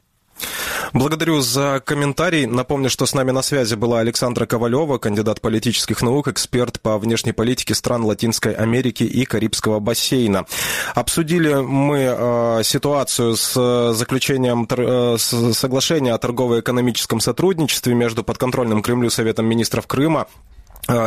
Благодарю 0.93 1.41
за 1.41 1.83
комментарий. 1.85 2.47
Напомню, 2.47 2.89
что 2.91 3.07
с 3.07 3.15
нами 3.15 3.31
на 3.31 3.43
связи 3.43 3.75
была 3.75 4.01
Александра 4.01 4.47
Ковалева, 4.47 4.99
кандидат 4.99 5.41
политических 5.41 6.03
наук, 6.03 6.29
эксперт 6.29 6.81
по 6.81 6.99
внешней 6.99 7.33
политике 7.33 7.75
стран 7.75 8.05
Латинской 8.05 8.55
Америки 8.55 9.03
и 9.03 9.25
Карибского 9.25 9.81
бассейна. 9.81 10.47
Обсудили 10.95 11.55
мы 11.55 11.99
э, 11.99 12.63
ситуацию 12.65 13.37
с 13.37 13.93
заключением 13.93 14.67
э, 14.71 15.17
соглашения 15.19 16.15
о 16.15 16.19
торгово-экономическом 16.19 17.21
сотрудничестве 17.21 17.95
между 17.95 18.25
подконтрольным 18.25 18.83
Кремлю 18.83 19.11
Советом 19.11 19.47
министров 19.47 19.87
Крыма 19.87 20.27
Э, 20.29 20.58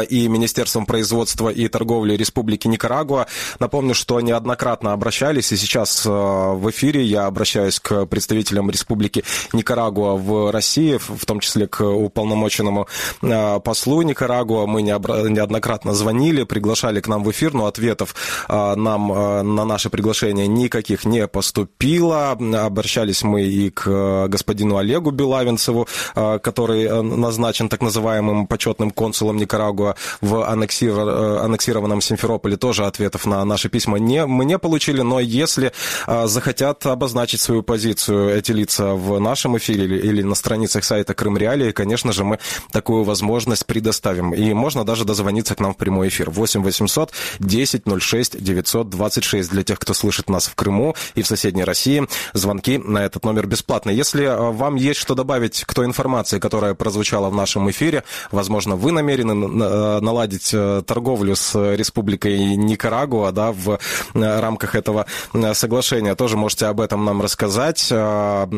и 0.09 0.27
Министерством 0.27 0.85
производства 0.85 1.49
и 1.49 1.67
торговли 1.67 2.15
Республики 2.15 2.67
Никарагуа. 2.67 3.25
Напомню, 3.59 3.95
что 3.95 4.21
неоднократно 4.21 4.93
обращались, 4.93 5.51
и 5.51 5.57
сейчас 5.57 6.05
э, 6.05 6.09
в 6.09 6.69
эфире 6.69 7.03
я 7.03 7.25
обращаюсь 7.25 7.79
к 7.79 8.05
представителям 8.05 8.69
Республики 8.69 9.23
Никарагуа 9.53 10.15
в 10.17 10.51
России, 10.51 10.97
в 10.97 11.25
том 11.25 11.39
числе 11.39 11.67
к 11.67 11.83
уполномоченному 11.83 12.87
э, 13.21 13.59
послу 13.61 14.03
Никарагуа. 14.03 14.67
Мы 14.67 14.83
неоднократно 14.83 15.93
звонили, 15.93 16.43
приглашали 16.43 17.01
к 17.01 17.07
нам 17.07 17.23
в 17.23 17.31
эфир, 17.31 17.53
но 17.53 17.65
ответов 17.65 18.15
нам 18.47 19.07
на 19.55 19.65
наше 19.65 19.89
приглашение 19.89 20.47
никаких 20.47 21.05
не 21.05 21.27
поступило. 21.27 22.31
Обращались 22.31 23.23
мы 23.23 23.43
и 23.43 23.69
к 23.69 24.27
господину 24.27 24.77
Олегу 24.77 25.11
Белавинцеву, 25.11 25.87
который 26.13 27.01
назначен 27.01 27.69
так 27.69 27.81
называемым 27.81 28.47
почетным 28.47 28.91
консулом 28.91 29.37
Никарагуа 29.37 29.70
Никарагуа 29.71 29.95
в 30.21 30.47
аннексированном 30.47 32.01
Симферополе 32.01 32.57
тоже 32.57 32.85
ответов 32.85 33.25
на 33.25 33.43
наши 33.45 33.69
письма 33.69 33.97
не, 33.97 34.25
мы 34.25 34.45
не 34.45 34.57
получили, 34.57 35.01
но 35.01 35.19
если 35.19 35.71
а, 36.07 36.27
захотят 36.27 36.85
обозначить 36.85 37.41
свою 37.41 37.63
позицию 37.63 38.37
эти 38.37 38.51
лица 38.51 38.93
в 38.93 39.19
нашем 39.19 39.57
эфире 39.57 39.85
или, 39.85 39.97
или 39.97 40.21
на 40.21 40.35
страницах 40.35 40.83
сайта 40.83 41.13
Крым 41.13 41.37
Реалии, 41.37 41.71
конечно 41.71 42.11
же, 42.13 42.23
мы 42.23 42.39
такую 42.71 43.03
возможность 43.03 43.65
предоставим. 43.65 44.33
И 44.33 44.53
можно 44.53 44.83
даже 44.83 45.05
дозвониться 45.05 45.55
к 45.55 45.59
нам 45.59 45.73
в 45.73 45.77
прямой 45.77 46.09
эфир. 46.09 46.29
8 46.29 46.61
800 46.63 47.11
10 47.39 47.83
06 47.99 48.43
926 48.43 49.49
для 49.49 49.63
тех, 49.63 49.79
кто 49.79 49.93
слышит 49.93 50.29
нас 50.29 50.47
в 50.47 50.55
Крыму 50.55 50.95
и 51.15 51.21
в 51.21 51.27
соседней 51.27 51.63
России. 51.63 52.07
Звонки 52.33 52.77
на 52.77 52.99
этот 52.99 53.25
номер 53.25 53.47
бесплатные. 53.47 53.97
Если 53.97 54.25
а, 54.25 54.51
вам 54.51 54.75
есть 54.75 54.99
что 54.99 55.15
добавить 55.15 55.63
к 55.63 55.73
той 55.73 55.85
информации, 55.85 56.39
которая 56.39 56.73
прозвучала 56.73 57.29
в 57.29 57.35
нашем 57.35 57.69
эфире, 57.69 58.03
возможно, 58.31 58.75
вы 58.75 58.91
намерены 58.91 59.31
Э, 59.31 59.60
наладить 59.61 60.53
э, 60.53 60.81
торговлю 60.85 61.35
с 61.35 61.55
Республикой 61.75 62.55
Никарагуа 62.55 63.31
да, 63.31 63.51
в 63.51 63.79
э, 64.13 64.39
рамках 64.39 64.75
этого 64.75 65.05
соглашения. 65.53 66.15
Тоже 66.15 66.37
можете 66.37 66.65
об 66.67 66.81
этом 66.81 67.05
нам 67.05 67.21
рассказать. 67.21 67.91
Адреса 67.91 68.49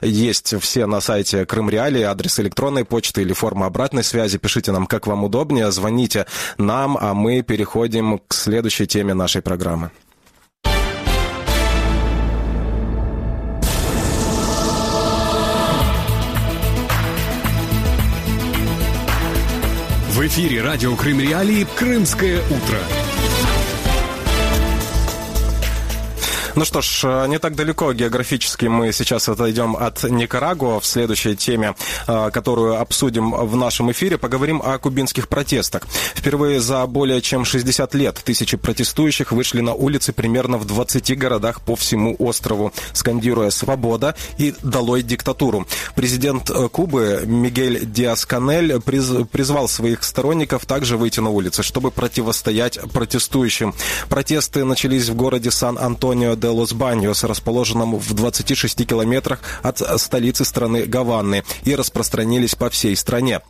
есть 0.00 0.60
все 0.60 0.86
на 0.86 1.00
сайте 1.00 1.46
Крым 1.46 1.70
Реалии, 1.70 2.02
адрес 2.02 2.38
электронной 2.40 2.84
почты 2.84 3.22
или 3.22 3.32
форма 3.32 3.66
обратной 3.66 4.04
связи. 4.04 4.38
Пишите 4.38 4.72
нам, 4.72 4.86
как 4.86 5.06
вам 5.06 5.24
удобнее, 5.24 5.70
звоните 5.70 6.26
нам, 6.58 6.98
а 7.00 7.14
мы 7.14 7.42
переходим 7.42 8.20
к 8.26 8.34
следующей 8.34 8.86
теме 8.86 9.14
нашей 9.14 9.42
программы. 9.42 9.90
В 20.24 20.26
эфире 20.26 20.62
радио 20.62 20.96
Крым 20.96 21.20
Реалии 21.20 21.66
«Крымское 21.76 22.40
утро». 22.40 23.03
Ну 26.56 26.64
что 26.64 26.82
ж, 26.82 27.00
э, 27.02 27.26
не 27.26 27.40
так 27.40 27.56
далеко 27.56 27.92
географически 27.92 28.66
мы 28.66 28.92
сейчас 28.92 29.28
отойдем 29.28 29.74
от 29.76 30.04
Никарагуа. 30.04 30.78
В 30.78 30.86
следующей 30.86 31.34
теме, 31.34 31.74
э, 32.06 32.30
которую 32.32 32.80
обсудим 32.80 33.32
в 33.32 33.56
нашем 33.56 33.90
эфире, 33.90 34.18
поговорим 34.18 34.62
о 34.64 34.78
кубинских 34.78 35.26
протестах. 35.26 35.82
Впервые 36.14 36.60
за 36.60 36.86
более 36.86 37.20
чем 37.22 37.44
60 37.44 37.94
лет 37.94 38.20
тысячи 38.24 38.56
протестующих 38.56 39.32
вышли 39.32 39.62
на 39.62 39.74
улицы 39.74 40.12
примерно 40.12 40.56
в 40.56 40.64
20 40.64 41.16
городах 41.16 41.60
по 41.60 41.74
всему 41.74 42.14
острову, 42.20 42.72
скандируя 42.92 43.50
«Свобода» 43.50 44.14
и 44.38 44.54
«Долой 44.62 45.02
диктатуру». 45.02 45.66
Президент 45.96 46.50
э, 46.50 46.68
Кубы 46.68 47.24
Мигель 47.26 47.84
Диас-Канель 47.84 48.80
призвал 48.80 49.68
своих 49.68 50.04
сторонников 50.04 50.66
также 50.66 50.98
выйти 50.98 51.18
на 51.18 51.30
улицы, 51.30 51.64
чтобы 51.64 51.90
противостоять 51.90 52.78
протестующим. 52.92 53.74
Протесты 54.08 54.64
начались 54.64 55.08
в 55.08 55.16
городе 55.16 55.50
Сан-Антонио 55.50 56.36
де 56.44 56.50
Лос-Баньос, 56.50 57.24
расположенном 57.24 57.96
в 57.96 58.12
26 58.12 58.86
километрах 58.86 59.40
от 59.62 59.78
столицы 60.00 60.44
страны 60.44 60.84
Гаваны, 60.84 61.42
и 61.64 61.74
распространились 61.74 62.54
по 62.54 62.68
всей 62.68 62.94
стране. 62.96 63.40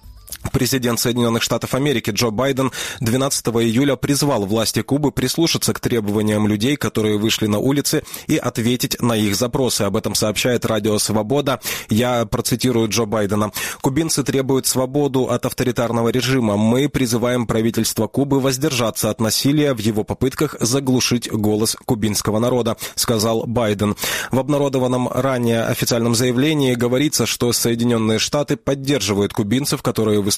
Президент 0.53 1.01
Соединенных 1.01 1.43
Штатов 1.43 1.75
Америки 1.75 2.11
Джо 2.11 2.31
Байден 2.31 2.71
12 3.01 3.47
июля 3.47 3.97
призвал 3.97 4.45
власти 4.47 4.83
Кубы 4.83 5.11
прислушаться 5.11 5.73
к 5.73 5.81
требованиям 5.81 6.47
людей, 6.47 6.77
которые 6.77 7.19
вышли 7.19 7.47
на 7.47 7.59
улицы, 7.59 8.05
и 8.27 8.37
ответить 8.37 9.01
на 9.01 9.17
их 9.17 9.35
запросы. 9.35 9.83
Об 9.83 9.97
этом 9.97 10.15
сообщает 10.15 10.65
Радио 10.65 10.99
Свобода. 10.99 11.61
Я 11.89 12.25
процитирую 12.27 12.89
Джо 12.89 13.05
Байдена. 13.05 13.53
«Кубинцы 13.81 14.23
требуют 14.23 14.67
свободу 14.67 15.31
от 15.31 15.47
авторитарного 15.47 16.11
режима. 16.11 16.57
Мы 16.57 16.89
призываем 16.89 17.47
правительство 17.47 18.07
Кубы 18.07 18.41
воздержаться 18.41 19.11
от 19.11 19.21
насилия 19.21 19.75
в 19.75 19.79
его 19.79 20.05
попытках 20.05 20.57
заглушить 20.61 21.31
голос 21.31 21.77
кубинского 21.85 22.39
народа», 22.39 22.77
сказал 22.95 23.45
Байден. 23.47 23.97
В 24.31 24.39
обнародованном 24.39 25.09
ранее 25.09 25.65
официальном 25.65 26.15
заявлении 26.15 26.75
говорится, 26.75 27.27
что 27.27 27.53
Соединенные 27.53 28.19
Штаты 28.19 28.57
поддерживают 28.57 29.33
кубинцев, 29.33 29.83
которые 29.83 30.21
выступают 30.21 30.34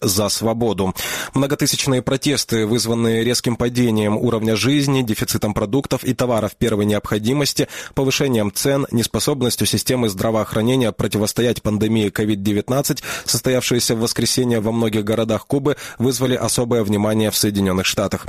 за 0.00 0.28
свободу. 0.28 0.94
Многотысячные 1.34 2.02
протесты, 2.02 2.66
вызванные 2.66 3.24
резким 3.24 3.56
падением 3.56 4.16
уровня 4.16 4.56
жизни, 4.56 5.02
дефицитом 5.02 5.54
продуктов 5.54 6.04
и 6.04 6.14
товаров 6.14 6.52
первой 6.56 6.84
необходимости, 6.84 7.68
повышением 7.94 8.52
цен, 8.52 8.86
неспособностью 8.90 9.66
системы 9.66 10.08
здравоохранения 10.08 10.92
противостоять 10.92 11.62
пандемии 11.62 12.10
COVID-19, 12.10 13.02
состоявшиеся 13.24 13.94
в 13.94 14.00
воскресенье 14.00 14.60
во 14.60 14.72
многих 14.72 15.04
городах 15.04 15.46
Кубы, 15.46 15.76
вызвали 15.98 16.34
особое 16.34 16.84
внимание 16.84 17.30
в 17.30 17.36
Соединенных 17.36 17.86
Штатах. 17.86 18.26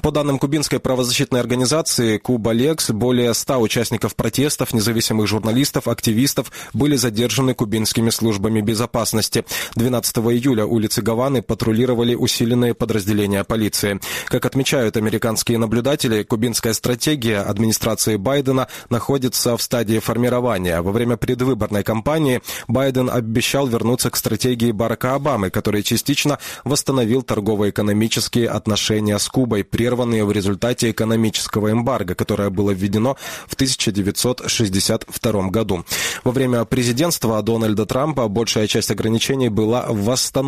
По 0.00 0.10
данным 0.10 0.38
кубинской 0.38 0.78
правозащитной 0.78 1.40
организации 1.40 2.18
Куба 2.18 2.52
Лекс, 2.52 2.90
более 2.90 3.34
100 3.34 3.58
участников 3.58 4.14
протестов, 4.14 4.72
независимых 4.72 5.26
журналистов, 5.26 5.88
активистов 5.88 6.52
были 6.72 6.96
задержаны 6.96 7.54
кубинскими 7.54 8.10
службами 8.10 8.60
безопасности. 8.60 9.44
12 9.74 10.16
июля 10.18 10.53
улицы 10.62 11.02
Гаваны 11.02 11.42
патрулировали 11.42 12.14
усиленные 12.14 12.74
подразделения 12.74 13.44
полиции. 13.44 14.00
Как 14.26 14.46
отмечают 14.46 14.96
американские 14.96 15.58
наблюдатели, 15.58 16.22
кубинская 16.22 16.72
стратегия 16.72 17.40
администрации 17.40 18.16
Байдена 18.16 18.68
находится 18.90 19.56
в 19.56 19.62
стадии 19.62 19.98
формирования. 19.98 20.80
Во 20.82 20.92
время 20.92 21.16
предвыборной 21.16 21.82
кампании 21.82 22.42
Байден 22.68 23.10
обещал 23.10 23.66
вернуться 23.66 24.10
к 24.10 24.16
стратегии 24.16 24.72
Барака 24.72 25.14
Обамы, 25.14 25.50
который 25.50 25.82
частично 25.82 26.38
восстановил 26.64 27.22
торгово-экономические 27.22 28.48
отношения 28.48 29.18
с 29.18 29.28
Кубой, 29.28 29.64
прерванные 29.64 30.24
в 30.24 30.32
результате 30.32 30.90
экономического 30.90 31.72
эмбарго, 31.72 32.14
которое 32.14 32.50
было 32.50 32.70
введено 32.70 33.16
в 33.46 33.54
1962 33.54 35.48
году. 35.48 35.84
Во 36.22 36.32
время 36.32 36.64
президентства 36.64 37.42
Дональда 37.42 37.86
Трампа 37.86 38.28
большая 38.28 38.66
часть 38.66 38.90
ограничений 38.90 39.48
была 39.48 39.86
восстановлена. 39.88 40.43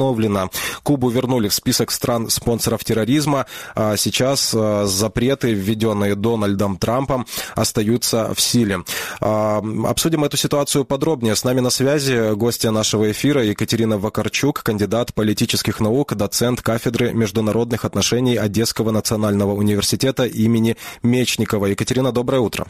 Кубу 0.82 1.08
вернули 1.08 1.48
в 1.48 1.54
список 1.54 1.90
стран 1.90 2.30
спонсоров 2.30 2.84
терроризма. 2.84 3.46
А 3.74 3.96
сейчас 3.96 4.52
а, 4.54 4.86
запреты, 4.86 5.52
введенные 5.52 6.14
Дональдом 6.14 6.76
Трампом, 6.76 7.26
остаются 7.54 8.32
в 8.34 8.40
силе. 8.40 8.84
А, 9.20 9.62
обсудим 9.86 10.24
эту 10.24 10.36
ситуацию 10.36 10.84
подробнее. 10.84 11.36
С 11.36 11.44
нами 11.44 11.60
на 11.60 11.70
связи 11.70 12.34
гостья 12.34 12.70
нашего 12.70 13.10
эфира 13.10 13.42
Екатерина 13.44 13.98
Вакарчук, 13.98 14.62
кандидат 14.62 15.14
политических 15.14 15.80
наук, 15.80 16.14
доцент 16.14 16.62
кафедры 16.62 17.12
международных 17.12 17.84
отношений 17.84 18.36
Одесского 18.36 18.90
национального 18.90 19.52
университета 19.52 20.24
имени 20.24 20.76
Мечникова. 21.02 21.66
Екатерина, 21.66 22.12
доброе 22.12 22.40
утро. 22.40 22.66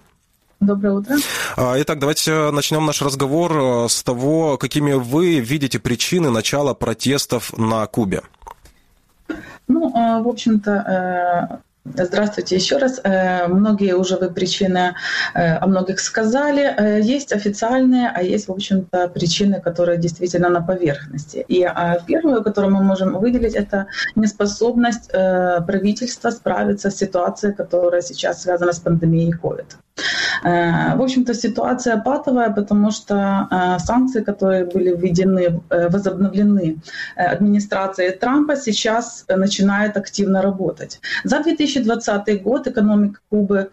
Доброе 0.60 0.94
утро. 0.94 1.16
Итак, 1.56 1.98
давайте 1.98 2.50
начнем 2.50 2.86
наш 2.86 3.02
разговор 3.02 3.52
э, 3.52 3.88
с 3.88 4.02
того, 4.02 4.56
какими 4.56 4.92
вы 4.94 5.40
видите 5.40 5.78
причины 5.78 6.30
начала 6.30 6.72
протестов 6.72 7.56
на 7.58 7.86
Кубе. 7.86 8.22
Ну, 9.68 9.92
а, 9.94 10.20
в 10.22 10.28
общем-то, 10.28 10.70
э, 11.52 11.56
Здравствуйте 11.94 12.56
еще 12.56 12.78
раз. 12.78 13.00
Э, 13.04 13.46
многие 13.46 13.94
уже 13.94 14.16
вы 14.16 14.28
причины 14.28 14.96
о 15.34 15.66
многих 15.68 16.00
сказали. 16.00 17.00
Есть 17.00 17.32
официальные, 17.32 18.10
а 18.12 18.22
есть, 18.24 18.48
в 18.48 18.50
общем-то, 18.52 19.06
причины, 19.06 19.60
которые 19.60 19.96
действительно 19.96 20.48
на 20.48 20.62
поверхности. 20.62 21.44
И 21.46 21.62
а, 21.62 22.00
первую, 22.04 22.42
которую 22.42 22.74
мы 22.74 22.82
можем 22.82 23.16
выделить, 23.16 23.54
это 23.54 23.86
неспособность 24.16 25.12
правительства 25.12 26.30
справиться 26.30 26.90
с 26.90 26.96
ситуацией, 26.96 27.54
которая 27.54 28.02
сейчас 28.02 28.42
связана 28.42 28.72
с 28.72 28.80
пандемией 28.80 29.32
COVID. 29.32 29.76
Э, 30.44 30.96
в 30.96 31.02
общем-то, 31.02 31.34
ситуация 31.34 31.96
патовая, 31.96 32.50
потому 32.50 32.90
что 32.90 33.48
э, 33.50 33.78
санкции, 33.78 34.22
которые 34.22 34.64
были 34.64 34.94
введены, 34.94 35.60
э, 35.70 35.88
возобновлены 35.88 36.78
администрацией 37.16 38.12
Трампа, 38.12 38.56
сейчас 38.56 39.24
начинают 39.28 39.96
активно 39.96 40.42
работать. 40.42 41.00
За 41.24 41.42
2020 41.42 42.42
год 42.42 42.66
экономика 42.66 43.20
Кубы 43.30 43.70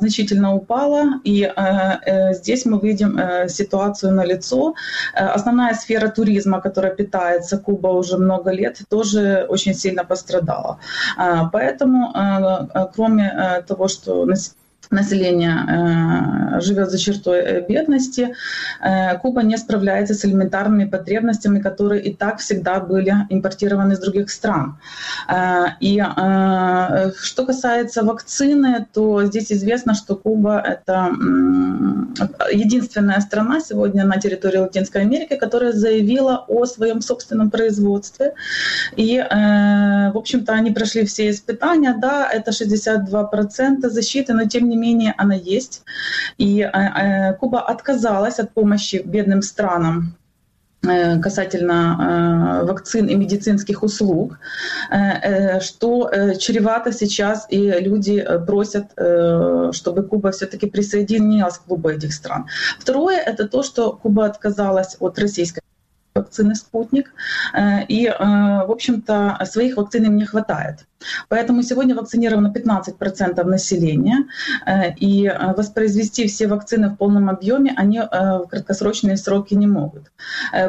значительно 0.00 0.54
упала, 0.54 1.20
и 1.24 1.52
здесь 2.32 2.66
мы 2.66 2.78
видим 2.80 3.18
ситуацию 3.48 4.12
на 4.12 4.24
лицо. 4.24 4.74
Основная 5.14 5.74
сфера 5.74 6.08
туризма, 6.08 6.60
которая 6.60 6.94
питается 6.94 7.58
Куба 7.58 7.88
уже 7.88 8.18
много 8.18 8.50
лет, 8.50 8.78
тоже 8.88 9.46
очень 9.48 9.74
сильно 9.74 10.04
пострадала. 10.04 10.78
Поэтому, 11.52 12.12
кроме 12.94 13.62
того, 13.66 13.88
что 13.88 14.26
население 14.90 16.56
э, 16.56 16.60
живет 16.60 16.90
за 16.90 16.98
чертой 16.98 17.38
э, 17.38 17.66
бедности, 17.66 18.34
э, 18.80 19.18
Куба 19.18 19.42
не 19.42 19.56
справляется 19.56 20.14
с 20.14 20.24
элементарными 20.24 20.84
потребностями, 20.84 21.60
которые 21.60 22.02
и 22.02 22.14
так 22.14 22.38
всегда 22.38 22.80
были 22.80 23.14
импортированы 23.30 23.92
из 23.92 23.98
других 23.98 24.30
стран. 24.30 24.78
И 25.80 26.02
что 27.22 27.46
касается 27.46 28.02
вакцины, 28.02 28.86
то 28.92 29.24
здесь 29.24 29.52
известно, 29.52 29.94
что 29.94 30.16
Куба— 30.16 30.60
это 30.66 31.10
единственная 32.52 33.20
страна 33.20 33.60
сегодня 33.60 34.04
на 34.04 34.18
территории 34.18 34.58
Латинской 34.58 35.02
Америки, 35.02 35.36
которая 35.36 35.72
заявила 35.72 36.44
о 36.48 36.64
своем 36.66 37.00
собственном 37.00 37.50
производстве. 37.50 38.34
И, 38.96 39.18
в 39.18 40.16
общем-то, 40.16 40.52
они 40.52 40.70
прошли 40.70 41.04
все 41.04 41.30
испытания. 41.30 41.94
Да, 42.00 42.28
это 42.30 42.50
62% 42.50 43.88
защиты, 43.88 44.34
но 44.34 44.44
тем 44.44 44.68
не 44.68 44.77
менее 44.78 45.14
она 45.18 45.34
есть. 45.34 45.82
И 46.38 46.60
э, 46.60 46.70
э, 46.70 47.34
Куба 47.34 47.60
отказалась 47.60 48.38
от 48.38 48.52
помощи 48.54 49.02
бедным 49.04 49.42
странам 49.42 50.16
э, 50.82 51.20
касательно 51.20 52.62
вакцин 52.64 53.06
и 53.06 53.14
медицинских 53.14 53.82
услуг, 53.82 54.38
что 55.60 56.10
чревато 56.38 56.92
сейчас, 56.92 57.46
и 57.50 57.70
люди 57.80 58.26
просят, 58.46 58.86
чтобы 59.72 60.02
Куба 60.02 60.30
все-таки 60.30 60.66
присоединилась 60.66 61.58
к 61.58 61.64
клубу 61.64 61.90
этих 61.90 62.12
стран. 62.12 62.46
Второе– 62.78 63.18
это 63.26 63.48
то, 63.48 63.62
что 63.62 63.92
Куба 63.92 64.26
отказалась 64.26 64.96
от 65.00 65.18
российской 65.18 65.60
вакцины 66.18 66.54
«Спутник». 66.54 67.12
Э, 67.54 67.84
и, 67.88 68.06
э, 68.06 68.12
в 68.18 68.70
общем-то, 68.70 69.38
своих 69.44 69.76
вакцин 69.76 70.04
им 70.04 70.16
не 70.16 70.24
хватает. 70.24 70.86
Поэтому 71.28 71.62
сегодня 71.62 71.94
вакцинировано 71.94 72.52
15% 72.52 73.44
населения, 73.44 74.26
э, 74.66 74.94
и 74.94 75.32
воспроизвести 75.56 76.26
все 76.26 76.46
вакцины 76.48 76.88
в 76.88 76.96
полном 76.96 77.28
объеме 77.30 77.72
они 77.76 78.00
в 78.00 78.46
краткосрочные 78.50 79.16
сроки 79.16 79.54
не 79.54 79.66
могут. 79.66 80.10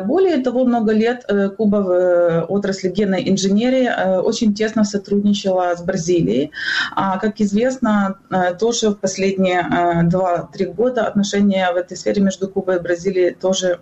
Более 0.06 0.38
того, 0.38 0.66
много 0.66 0.94
лет 0.94 1.26
Куба 1.58 1.78
в 1.78 2.46
отрасли 2.50 2.90
генной 2.90 3.30
инженерии 3.30 4.20
очень 4.20 4.54
тесно 4.54 4.84
сотрудничала 4.84 5.76
с 5.76 5.82
Бразилией, 5.82 6.52
а, 6.96 7.18
как 7.18 7.42
известно, 7.42 8.18
тоже 8.60 8.90
в 8.90 8.96
последние 8.96 9.62
2-3 10.04 10.74
года 10.74 11.08
отношения 11.08 11.72
в 11.72 11.78
этой 11.78 11.98
сфере 11.98 12.22
между 12.22 12.48
Кубой 12.48 12.78
и 12.78 12.80
Бразилией 12.80 13.34
тоже 13.34 13.80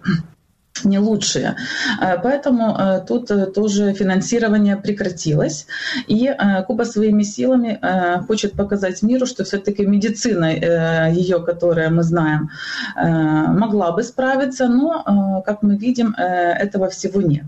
не 0.84 1.00
лучшие. 1.00 1.56
Э, 2.02 2.18
поэтому 2.22 2.76
э, 2.78 3.02
тут 3.08 3.32
э, 3.32 3.46
тоже 3.48 3.94
финансирование 3.94 4.76
прекратилось. 4.78 5.68
И 6.08 6.34
Куба 6.68 6.84
своими 6.84 7.24
силами 7.24 7.80
хочет 8.28 8.54
показать 8.54 9.02
миру, 9.02 9.26
что 9.26 9.44
все-таки 9.44 9.86
медицина 9.86 11.10
ее, 11.12 11.40
которая 11.42 11.90
мы 11.90 12.04
знаем, 12.04 12.50
могла 12.96 13.92
бы 13.92 14.04
справиться, 14.04 14.68
но, 14.68 15.44
как 15.46 15.64
мы 15.64 15.78
видим, 15.78 16.14
этого 16.18 16.90
всего 16.90 17.22
нет. 17.22 17.46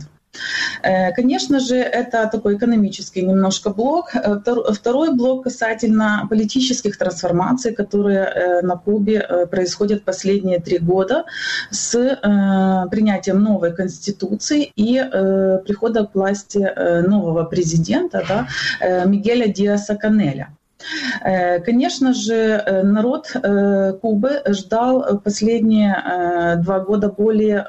Э, 0.83 1.11
конечно 1.13 1.59
же, 1.59 1.75
это 1.75 2.29
такой 2.31 2.55
экономический 2.55 3.21
немножко 3.21 3.69
блок. 3.71 4.15
Э, 4.15 4.39
второй 4.71 5.13
блок 5.13 5.43
касательно 5.43 6.27
политических 6.29 6.97
трансформаций, 6.97 7.73
которые 7.73 8.19
э, 8.19 8.61
на 8.61 8.77
Кубе 8.77 9.47
происходят 9.51 10.03
последние 10.03 10.59
три 10.59 10.77
года 10.79 11.25
с 11.71 11.91
принятием 12.91 13.43
новой 13.43 13.75
конституции 13.75 14.71
и 14.75 14.99
прихода 15.65 16.05
к 16.05 16.15
власти 16.15 16.71
нового 17.07 17.43
президента 17.43 18.23
да, 18.27 19.05
Мигеля 19.05 19.47
Диаса 19.47 19.95
Канеля. 19.95 20.55
Э, 21.21 21.59
конечно 21.59 22.13
же, 22.13 22.33
э, 22.33 22.83
народ 22.83 23.31
э, 23.35 23.93
Кубы 24.01 24.41
ждал 24.47 25.19
последние 25.23 26.57
два 26.57 26.79
года 26.79 27.09
более 27.09 27.65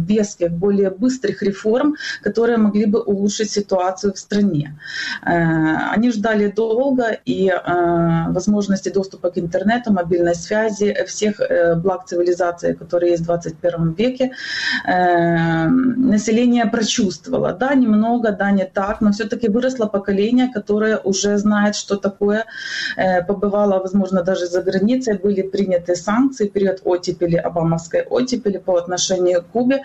веских, 0.00 0.52
более 0.52 0.90
быстрых 0.90 1.42
реформ, 1.42 1.96
которые 2.22 2.56
могли 2.58 2.86
бы 2.86 3.00
улучшить 3.00 3.50
ситуацию 3.50 4.12
в 4.12 4.18
стране. 4.18 4.78
Они 5.22 6.10
ждали 6.10 6.48
долго 6.50 7.16
и 7.24 7.52
возможности 8.28 8.90
доступа 8.90 9.30
к 9.30 9.38
интернету, 9.38 9.92
мобильной 9.92 10.34
связи, 10.34 10.96
всех 11.06 11.40
благ 11.76 12.06
цивилизации, 12.06 12.72
которые 12.72 13.12
есть 13.12 13.22
в 13.22 13.26
21 13.26 13.92
веке, 13.92 14.32
население 14.84 16.66
прочувствовало. 16.66 17.52
Да, 17.52 17.74
немного, 17.74 18.32
да, 18.32 18.50
не 18.50 18.64
так, 18.64 19.00
но 19.00 19.12
все-таки 19.12 19.48
выросло 19.48 19.86
поколение, 19.86 20.50
которое 20.52 20.98
уже 20.98 21.38
знает, 21.38 21.74
что 21.74 21.96
такое 21.96 22.35
Кубы, 22.36 23.22
побывала, 23.22 23.78
возможно, 23.80 24.22
даже 24.22 24.46
за 24.46 24.62
границей, 24.62 25.18
были 25.18 25.42
приняты 25.42 25.96
санкции, 25.96 26.48
период 26.48 26.80
оттепели, 26.84 27.36
обамовской 27.36 28.02
оттепели 28.02 28.58
по 28.58 28.76
отношению 28.76 29.42
к 29.42 29.46
Кубе, 29.46 29.82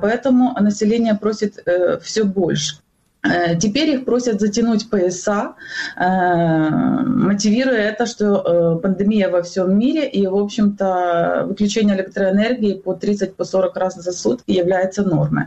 поэтому 0.00 0.54
население 0.60 1.14
просит 1.14 1.64
все 2.02 2.24
больше. 2.24 2.76
Э, 3.24 3.54
теперь 3.56 3.90
их 3.90 4.04
просят 4.04 4.40
затянуть 4.40 4.90
пояса, 4.90 5.54
э, 5.96 6.70
мотивируя 6.70 7.78
это, 7.78 8.06
что 8.06 8.24
э, 8.24 8.80
пандемия 8.82 9.28
во 9.28 9.42
всем 9.42 9.78
мире 9.78 10.08
и, 10.08 10.26
в 10.26 10.36
общем-то, 10.36 11.44
выключение 11.46 11.94
электроэнергии 11.96 12.74
по 12.74 12.94
30-40 12.94 13.36
по 13.36 13.80
раз 13.80 13.94
за 13.94 14.10
сутки 14.12 14.50
является 14.50 15.04
нормой. 15.04 15.46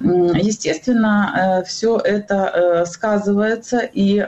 Естественно, 0.00 1.62
все 1.66 1.98
это 1.98 2.84
сказывается, 2.86 3.80
и 3.80 4.18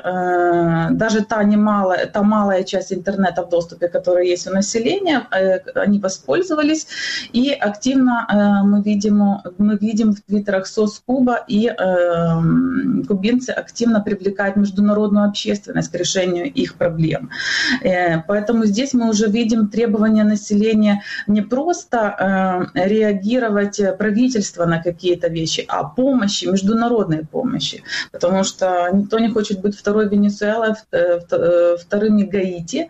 даже 0.91 1.25
та, 1.25 1.43
немалая, 1.45 2.07
та 2.07 2.23
малая 2.23 2.65
часть 2.65 2.93
интернета 2.93 3.45
в 3.45 3.51
доступе, 3.51 3.89
которая 3.89 4.25
есть 4.25 4.47
у 4.47 4.53
населения, 4.53 5.27
они 5.75 5.99
воспользовались, 5.99 6.87
и 7.33 7.51
активно 7.51 8.63
мы 8.65 8.83
видим, 8.83 9.41
мы 9.59 9.77
видим 9.77 10.13
в 10.13 10.21
твиттерах 10.23 10.67
Соскуба 10.67 11.45
и 11.47 11.71
кубинцы 13.07 13.51
активно 13.51 14.01
привлекают 14.01 14.57
международную 14.57 15.29
общественность 15.29 15.91
к 15.91 15.95
решению 15.95 16.53
их 16.53 16.75
проблем. 16.75 17.31
Э, 17.83 18.23
поэтому 18.23 18.67
здесь 18.67 18.95
мы 18.95 19.09
уже 19.11 19.27
видим 19.27 19.69
требования 19.69 20.25
населения 20.25 21.03
не 21.27 21.43
просто 21.43 22.69
э, 22.75 22.89
реагировать 22.89 23.81
правительство 23.99 24.67
на 24.67 24.83
какие-то 24.83 25.29
вещи, 25.29 25.65
а 25.69 25.85
помощи, 25.85 26.47
международной 26.47 27.27
помощи. 27.27 27.83
Потому 28.13 28.45
что 28.45 28.89
никто 28.93 29.19
не 29.19 29.31
хочет 29.31 29.61
быть 29.61 29.77
второй 29.77 30.09
Венесуэлой, 30.09 30.75
э, 30.93 31.77
вторыми 31.79 32.23
Гаити. 32.23 32.89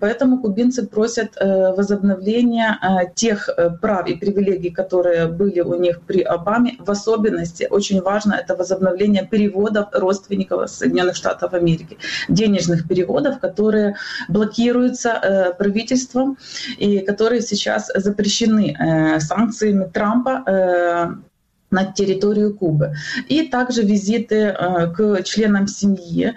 Поэтому 0.00 0.40
кубинцы 0.40 0.86
просят 0.86 1.36
возобновления 1.40 2.78
тех 3.14 3.48
прав 3.80 4.08
и 4.08 4.14
привилегий, 4.14 4.70
которые 4.70 5.26
были 5.26 5.60
у 5.60 5.74
них 5.74 6.00
при 6.02 6.22
Обаме. 6.22 6.76
В 6.78 6.90
особенности 6.90 7.66
очень 7.70 8.00
важно 8.00 8.34
это 8.34 8.54
возобновление 8.56 8.69
возобновления 8.70 9.26
переводов 9.26 9.88
родственников 9.92 10.70
Соединенных 10.70 11.16
Штатов 11.16 11.52
Америки, 11.54 11.98
денежных 12.28 12.86
переводов, 12.86 13.40
которые 13.40 13.96
блокируются 14.28 15.10
э, 15.10 15.54
правительством 15.54 16.38
и 16.78 17.00
которые 17.00 17.42
сейчас 17.42 17.90
запрещены 17.94 18.76
э, 18.78 19.20
санкциями 19.20 19.90
Трампа 19.92 20.42
э, 20.46 21.29
на 21.70 21.92
территорию 21.92 22.54
Кубы. 22.54 22.94
И 23.28 23.48
также 23.48 23.82
визиты 23.82 24.36
э, 24.36 24.92
к 24.92 25.22
членам 25.22 25.66
семьи, 25.66 26.34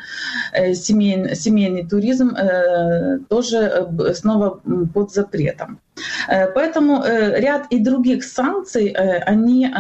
э, 0.51 0.73
семейный, 0.73 1.36
семейный 1.36 1.88
туризм 1.88 2.36
э, 2.36 3.19
тоже 3.29 3.88
снова 4.13 4.61
под 4.93 5.11
запретом. 5.11 5.79
Поэтому 6.27 7.03
ряд 7.05 7.67
и 7.69 7.77
других 7.77 8.23
санкций, 8.23 8.88
они 8.88 9.71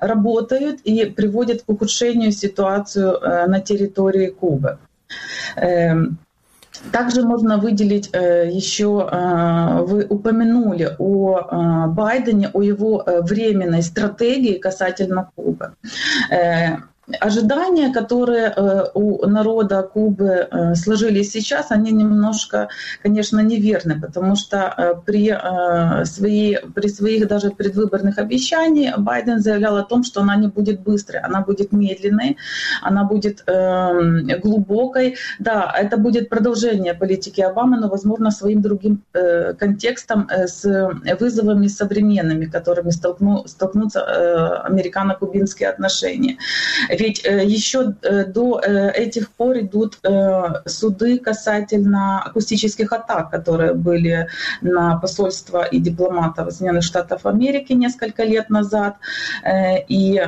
работают 0.00 0.80
и 0.80 1.04
приводят 1.04 1.62
к 1.62 1.68
ухудшению 1.68 2.32
ситуацию 2.32 3.20
на 3.20 3.60
территории 3.60 4.28
Кубы. 4.28 4.78
Также 6.92 7.22
можно 7.22 7.58
выделить 7.58 8.10
э, 8.12 8.48
еще, 8.50 9.08
э, 9.10 9.82
вы 9.82 10.06
упомянули 10.08 10.94
о 10.98 11.38
э, 11.38 11.86
Байдене, 11.88 12.50
о 12.52 12.62
его 12.62 13.04
временной 13.06 13.82
стратегии 13.82 14.58
касательно 14.58 15.30
Кубы. 15.34 15.74
Ожидания, 17.20 17.92
которые 17.92 18.52
э, 18.54 18.84
у 18.94 19.26
народа 19.26 19.82
Кубы 19.82 20.48
э, 20.50 20.74
сложились 20.74 21.32
сейчас, 21.32 21.70
они 21.70 21.90
немножко, 21.90 22.68
конечно, 23.02 23.40
неверны, 23.40 23.98
потому 24.00 24.36
что 24.36 24.74
э, 24.76 24.94
при, 25.06 25.34
своей, 26.04 26.58
при 26.74 26.88
своих 26.88 27.26
даже 27.26 27.50
предвыборных 27.50 28.18
обещаниях 28.18 28.98
Байден 28.98 29.40
заявлял 29.40 29.76
о 29.76 29.84
том, 29.84 30.04
что 30.04 30.20
она 30.20 30.36
не 30.36 30.48
будет 30.48 30.80
быстрой, 30.80 31.20
она 31.20 31.40
будет 31.40 31.72
медленной, 31.72 32.36
она 32.82 33.04
будет 33.04 33.44
глубокой. 34.42 35.16
Да, 35.38 35.72
это 35.78 35.96
будет 35.96 36.28
продолжение 36.28 36.94
политики 36.94 37.40
Обамы, 37.40 37.78
но, 37.78 37.88
возможно, 37.88 38.30
своим 38.30 38.60
другим 38.60 39.02
контекстом 39.58 40.28
с 40.30 40.64
вызовами 41.20 41.68
современными, 41.68 42.46
которыми 42.46 42.90
столкну, 42.90 43.46
столкнутся 43.46 44.62
американо-кубинские 44.64 45.70
отношения. 45.70 46.36
Ведь 46.98 47.24
э, 47.24 47.44
еще 47.44 47.94
э, 48.02 48.24
до 48.24 48.60
э, 48.60 48.90
этих 48.92 49.30
пор 49.30 49.58
идут 49.58 49.98
суды 50.66 51.18
касательно 51.18 52.22
акустических 52.22 52.92
атак, 52.92 53.30
которые 53.30 53.74
были 53.74 54.28
на 54.60 54.96
посольство 54.96 55.64
и 55.64 55.78
дипломатов 55.78 56.52
Соединенных 56.52 56.84
Штатов 56.84 57.26
Америки 57.26 57.72
несколько 57.72 58.24
лет 58.24 58.50
назад. 58.50 58.96
И 59.88 60.20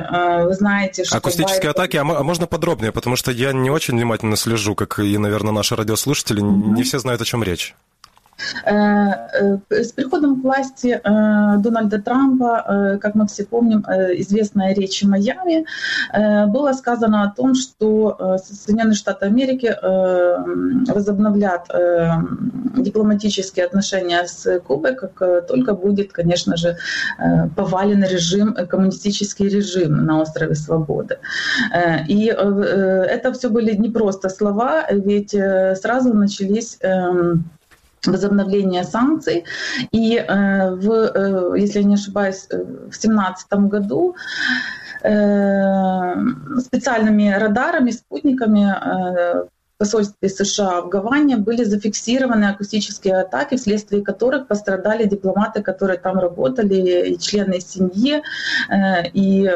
вы 0.43 0.53
знаете, 0.53 1.03
что... 1.03 1.17
Акустические 1.17 1.71
Байден... 1.73 1.81
атаки, 1.81 1.97
а, 1.97 2.01
а 2.01 2.23
можно 2.23 2.47
подробнее? 2.47 2.91
Потому 2.91 3.15
что 3.15 3.31
я 3.31 3.53
не 3.53 3.69
очень 3.69 3.95
внимательно 3.95 4.35
слежу, 4.35 4.75
как 4.75 4.99
и, 4.99 5.17
наверное, 5.17 5.53
наши 5.53 5.75
радиослушатели. 5.75 6.41
Mm-hmm. 6.41 6.73
Не 6.73 6.83
все 6.83 6.99
знают, 6.99 7.21
о 7.21 7.25
чем 7.25 7.43
речь. 7.43 7.75
Э, 8.65 9.57
э, 9.71 9.83
с 9.83 9.91
приходом 9.91 10.41
к 10.41 10.43
власти 10.43 10.99
э, 11.03 11.57
Дональда 11.57 12.01
Трампа, 12.01 12.97
как 13.01 13.15
мы 13.15 13.27
все 13.27 13.45
помним, 13.45 13.81
известная 13.81 14.73
речь 14.73 15.01
в 15.01 15.07
Майами, 15.07 15.65
было 16.47 16.73
сказано 16.73 17.23
о 17.23 17.31
том, 17.31 17.55
что 17.55 18.37
Соединенные 18.43 18.95
Штаты 18.95 19.25
Америки 19.25 19.75
возобновлят 20.91 21.67
дипломатические 22.77 23.65
отношения 23.65 24.25
с 24.25 24.59
Кубой, 24.59 24.95
как 24.95 25.47
только 25.47 25.73
будет, 25.73 26.11
конечно 26.11 26.57
же, 26.57 26.77
повален 27.55 28.03
режим, 28.03 28.55
коммунистический 28.69 29.47
режим 29.47 30.05
на 30.05 30.21
острове 30.21 30.55
Свободы. 30.55 31.17
И 32.07 32.25
это 32.25 33.33
все 33.33 33.49
были 33.49 33.75
не 33.75 33.89
просто 33.89 34.29
слова, 34.29 34.85
ведь 34.89 35.31
сразу 35.31 36.13
начались 36.13 36.77
эм, 36.81 37.45
возобновления 38.05 38.83
санкций. 38.83 39.45
И 39.91 40.17
э, 40.17 40.75
в, 40.75 40.91
э, 40.91 41.59
если 41.59 41.79
я 41.79 41.85
не 41.85 41.95
ошибаюсь, 41.95 42.47
э, 42.49 42.57
в 42.57 42.89
2017 42.89 43.53
году 43.67 44.15
специальными 46.59 47.31
радарами, 47.31 47.89
спутниками 47.89 49.47
посольстве 49.79 50.29
США 50.29 50.81
в 50.81 50.89
Гаване 50.89 51.37
были 51.37 51.63
зафиксированы 51.63 52.45
акустические 52.45 53.21
атаки, 53.21 53.57
вследствие 53.57 54.03
которых 54.03 54.45
пострадали 54.45 55.05
дипломаты, 55.05 55.63
которые 55.63 55.97
там 55.97 56.19
работали, 56.19 57.13
и 57.13 57.17
члены 57.17 57.61
семьи. 57.61 58.21
И 59.13 59.51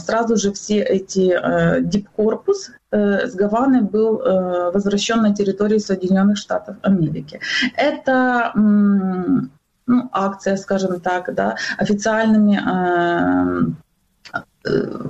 сразу 0.00 0.36
же 0.36 0.52
все 0.52 0.82
эти 0.82 1.34
дипкорпус, 1.80 2.72
Э, 2.83 2.83
с 2.96 3.34
Гаваны 3.34 3.82
был 3.82 4.20
э, 4.20 4.70
возвращен 4.72 5.22
на 5.22 5.34
территорию 5.34 5.80
Соединенных 5.80 6.36
Штатов 6.36 6.76
Америки. 6.82 7.40
Это 7.76 8.52
ну, 8.54 10.08
акция, 10.12 10.56
скажем 10.56 11.00
так, 11.00 11.34
да, 11.34 11.56
официальными 11.78 12.56
э, 12.56 13.74
Э, 13.74 13.83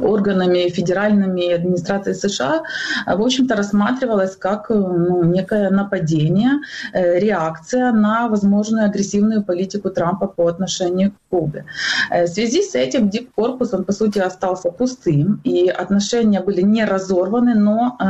органами 0.02 0.68
федеральными 0.68 1.52
администрации 1.52 2.12
США, 2.12 2.62
в 3.06 3.22
общем-то, 3.22 3.56
рассматривалось 3.56 4.36
как 4.36 4.70
э, 4.70 4.74
ну, 4.74 5.24
некое 5.24 5.70
нападение, 5.70 6.60
э, 6.92 7.18
реакция 7.18 7.92
на 7.92 8.28
возможную 8.28 8.86
агрессивную 8.86 9.42
политику 9.42 9.90
Трампа 9.90 10.26
по 10.26 10.46
отношению 10.46 11.12
к 11.12 11.14
Кубе. 11.30 11.64
В 12.10 12.26
связи 12.26 12.62
с 12.62 12.74
этим 12.74 13.08
Дип 13.08 13.32
Корпус, 13.34 13.74
он, 13.74 13.84
по 13.84 13.92
сути, 13.92 14.18
остался 14.18 14.70
пустым, 14.70 15.40
и 15.44 15.68
отношения 15.68 16.40
были 16.40 16.62
не 16.62 16.84
разорваны, 16.84 17.54
но 17.54 17.96
э, 17.98 18.04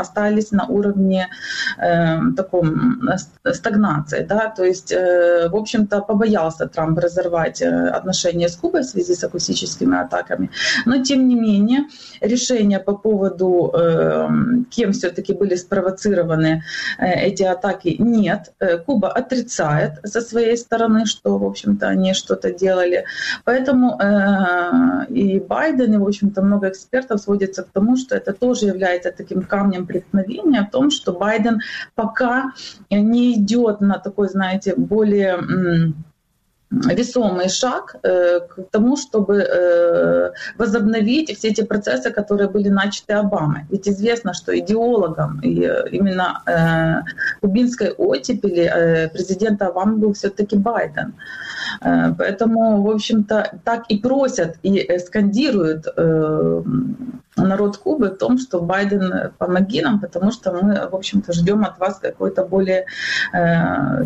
остались 0.00 0.50
на 0.50 0.66
уровне 0.66 1.28
э, 1.78 2.18
таком 2.36 3.02
стагнации. 3.52 4.26
Да? 4.28 4.52
То 4.56 4.64
есть, 4.64 4.92
э, 4.92 5.48
в 5.48 5.56
общем-то, 5.56 6.00
побоялся 6.00 6.66
Трамп 6.66 6.98
разорвать 6.98 7.62
отношения 7.62 8.48
с 8.48 8.56
Кубой 8.56 8.82
в 8.82 8.86
связи 8.86 9.14
с 9.14 9.24
акустическими 9.24 9.98
атаками. 9.98 10.50
Но, 10.86 11.02
тем 11.02 11.28
не 11.28 11.34
менее, 11.34 11.86
решение 12.20 12.78
по 12.78 12.94
поводу, 12.94 13.70
эм, 13.74 14.66
кем 14.70 14.92
все-таки 14.92 15.32
были 15.32 15.56
спровоцированы 15.56 16.62
э, 16.98 17.06
эти 17.26 17.42
атаки, 17.42 17.96
нет. 17.98 18.52
Э, 18.60 18.78
Куба 18.78 19.08
отрицает 19.08 19.92
со 20.04 20.20
своей 20.20 20.56
стороны, 20.56 21.06
что, 21.06 21.38
в 21.38 21.44
общем-то, 21.44 21.88
они 21.88 22.14
что-то 22.14 22.52
делали. 22.52 23.04
Поэтому 23.44 23.98
э, 24.00 25.06
и 25.08 25.40
Байден, 25.40 25.94
и, 25.94 25.98
в 25.98 26.06
общем-то, 26.06 26.42
много 26.42 26.68
экспертов 26.68 27.20
сводится 27.20 27.62
к 27.62 27.70
тому, 27.70 27.96
что 27.96 28.16
это 28.16 28.32
тоже 28.32 28.66
является 28.66 29.12
таким 29.12 29.42
камнем 29.42 29.86
преткновения 29.86 30.62
в 30.62 30.70
том, 30.70 30.90
что 30.90 31.12
Байден 31.12 31.60
пока 31.94 32.52
не 32.90 33.34
идет 33.34 33.80
на 33.80 33.98
такой, 33.98 34.28
знаете, 34.28 34.74
более 34.76 35.38
весомый 36.70 37.48
шаг 37.48 37.96
э, 38.02 38.40
к 38.40 38.62
тому, 38.70 38.96
чтобы 38.96 39.42
э, 39.42 40.30
возобновить 40.56 41.36
все 41.36 41.48
эти 41.48 41.62
процессы, 41.62 42.10
которые 42.10 42.48
были 42.48 42.68
начаты 42.68 43.14
Обамой. 43.14 43.62
Ведь 43.70 43.88
известно, 43.88 44.34
что 44.34 44.56
идеологом 44.56 45.40
и 45.40 45.64
э, 45.64 45.88
именно 45.90 47.04
кубинской 47.40 47.90
оттепели 47.90 49.10
президента 49.12 49.66
Обамы 49.66 49.96
был 49.96 50.12
все-таки 50.12 50.56
Байден. 50.56 51.14
Поэтому, 51.80 52.82
в 52.82 52.90
общем-то, 52.90 53.58
так 53.64 53.84
и 53.88 53.98
просят 53.98 54.56
и 54.62 54.98
скандируют 54.98 55.86
народ 57.36 57.76
Кубы 57.78 58.08
в 58.08 58.16
том, 58.16 58.38
что 58.38 58.60
Байден 58.60 59.32
помоги 59.38 59.82
нам, 59.82 60.00
потому 60.00 60.32
что 60.32 60.52
мы, 60.52 60.88
в 60.88 60.94
общем-то, 60.94 61.32
ждем 61.32 61.64
от 61.64 61.78
вас 61.78 61.98
какой-то 61.98 62.44
более 62.44 62.86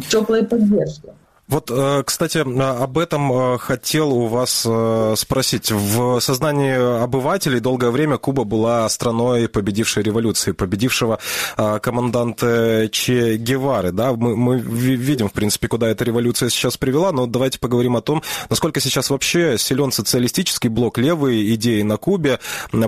теплой 0.09 0.45
поддержки. 0.45 1.12
Вот, 1.47 1.70
э, 1.70 2.03
кстати, 2.07 2.38
об 2.38 2.99
этом 2.99 3.30
э, 3.32 3.59
хотел 3.59 4.12
у 4.12 4.26
вас 4.26 4.64
э, 4.66 5.14
спросить. 5.18 5.70
В 5.70 6.18
сознании 6.20 7.03
обывателей 7.03 7.61
долгое 7.61 7.90
время 7.90 8.16
Куба 8.16 8.45
была 8.45 8.88
страной 8.88 9.49
победившей 9.49 10.03
революции, 10.03 10.53
победившего 10.53 11.18
команданта 11.57 12.88
Че 12.90 13.36
Гевары. 13.36 13.92
Да? 13.92 14.12
Мы, 14.12 14.36
мы 14.36 14.59
видим, 14.59 15.28
в 15.28 15.32
принципе, 15.32 15.68
куда 15.68 15.88
эта 15.88 16.05
революция 16.05 16.49
сейчас 16.49 16.78
привела, 16.78 17.12
но 17.12 17.26
давайте 17.26 17.59
поговорим 17.59 17.97
о 17.97 18.01
том, 18.01 18.22
насколько 18.49 18.80
сейчас 18.80 19.11
вообще 19.11 19.59
силен 19.59 19.92
социалистический 19.92 20.68
блок, 20.70 20.99
левые 20.99 21.55
идеи 21.55 21.82
на 21.82 21.97
Кубе. 21.97 22.38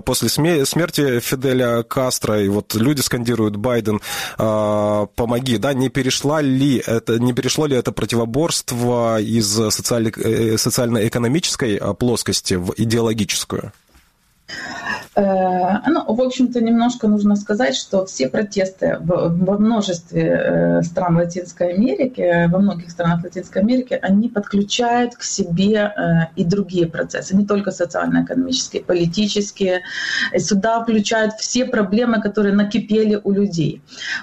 После 0.04 0.28
смерти 0.28 1.20
Фиделя 1.20 1.82
Кастро, 1.82 2.40
и 2.40 2.48
вот 2.48 2.74
люди 2.74 3.00
скандируют 3.00 3.57
«Байден, 3.57 4.00
помоги», 4.36 5.59
да, 5.59 5.74
не 5.74 5.88
перешла 5.88 6.40
ли 6.40 6.82
это, 6.86 7.18
не 7.18 7.32
перешло 7.32 7.66
ли 7.66 7.76
это 7.76 7.92
противоборство 7.92 8.45
переходство 8.47 9.20
из 9.20 9.59
э, 9.59 9.70
социально-экономической 10.59 11.76
а, 11.76 11.94
плоскости 11.94 12.55
в 12.55 12.74
идеологическую? 12.76 13.72
Э, 15.16 15.78
ну, 15.88 16.14
в 16.14 16.20
общем-то, 16.20 16.61
немножко 16.61 17.09
нужно 17.09 17.36
сказать, 17.36 17.74
что 17.74 18.05
все 18.05 18.28
протесты 18.28 18.99
во 19.01 19.59
множестве 19.59 20.22
э, 20.22 20.82
стран 20.82 21.16
Латинской 21.16 21.72
Америки, 21.72 22.47
во 22.49 22.59
многих 22.59 22.90
странах 22.90 23.24
Латинской 23.24 23.62
Америки, 23.62 23.99
они 24.03 24.28
подключают 24.28 25.14
к 25.14 25.22
себе 25.22 25.92
э, 25.97 26.26
и 26.36 26.44
другие 26.44 26.86
процессы, 26.86 27.34
не 27.34 27.47
только 27.47 27.70
социально-экономические, 27.70 28.82
политические. 28.82 29.82
Сюда 30.36 30.82
включают 30.82 31.32
все 31.34 31.64
проблемы, 31.64 32.20
которые 32.20 32.55
накипели 32.55 33.18
у 33.22 33.32
людей. 33.32 33.80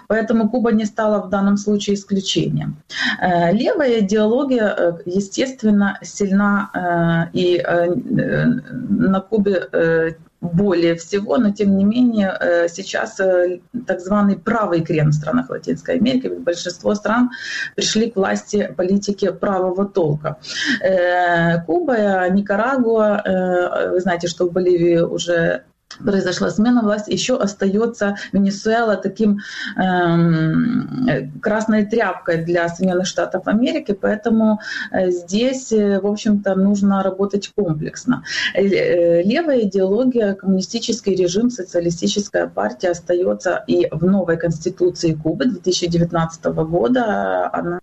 Поэтому 0.07 0.49
Куба 0.49 0.71
не 0.71 0.86
стала 0.86 1.26
в 1.26 1.30
данном 1.30 1.57
случае 1.57 1.95
исключением. 1.95 2.78
Левая 3.19 4.01
идеология, 4.01 4.97
естественно, 5.05 5.97
сильна 6.03 7.30
и 7.34 7.63
на 7.65 9.21
Кубе 9.21 10.12
более 10.44 10.96
всего, 10.96 11.38
но 11.38 11.52
тем 11.52 11.78
не 11.78 11.86
менее 11.86 12.36
э, 12.39 12.68
сейчас 12.68 13.20
э, 13.20 13.60
так 13.88 14.00
званый 14.02 14.38
правый 14.38 14.82
крен 14.82 15.10
в 15.10 15.14
странах 15.14 15.50
Латинской 15.50 15.96
Америки, 15.96 16.28
ведь 16.28 16.39
большинство 16.39 16.94
стран 16.96 17.30
пришли 17.76 18.12
к 18.12 18.16
власти 18.16 18.74
политики 18.76 19.32
правого 19.32 19.86
толка. 19.86 20.38
Э, 20.82 21.62
Куба, 21.66 22.30
Никарагуа, 22.30 23.89
вы 23.91 24.00
знаете, 24.02 24.28
что 24.28 24.48
в 24.48 24.52
Боливии 24.52 25.00
уже 25.00 25.64
произошла 26.00 26.50
смена 26.50 26.82
власти, 26.82 27.12
еще 27.12 27.38
остается 27.38 28.16
Венесуэла 28.32 28.96
таким 28.96 29.39
эм, 29.78 31.32
красной 31.41 31.86
тряпкой 31.86 32.44
для 32.44 32.70
Соединенных 32.70 33.08
Штатов 33.08 33.48
Америки, 33.48 33.98
поэтому 34.00 34.60
э, 34.91 35.12
здесь, 35.12 35.72
э, 35.72 36.00
в 36.00 36.08
общем-то, 36.08 36.56
нужно 36.56 37.04
работать 37.04 37.52
комплексно. 37.56 38.24
Э, 38.54 39.22
левая 39.24 39.62
идеология, 39.62 40.34
коммунистический 40.34 41.16
режим, 41.16 41.50
социалистическая 41.50 42.48
партия 42.48 42.91
остается 42.91 43.64
и 43.68 43.88
в 43.91 44.06
новой 44.06 44.38
конституции 44.38 45.14
Кубы 45.14 45.46
2019 45.46 46.46
года. 46.46 47.50
Она 47.54 47.80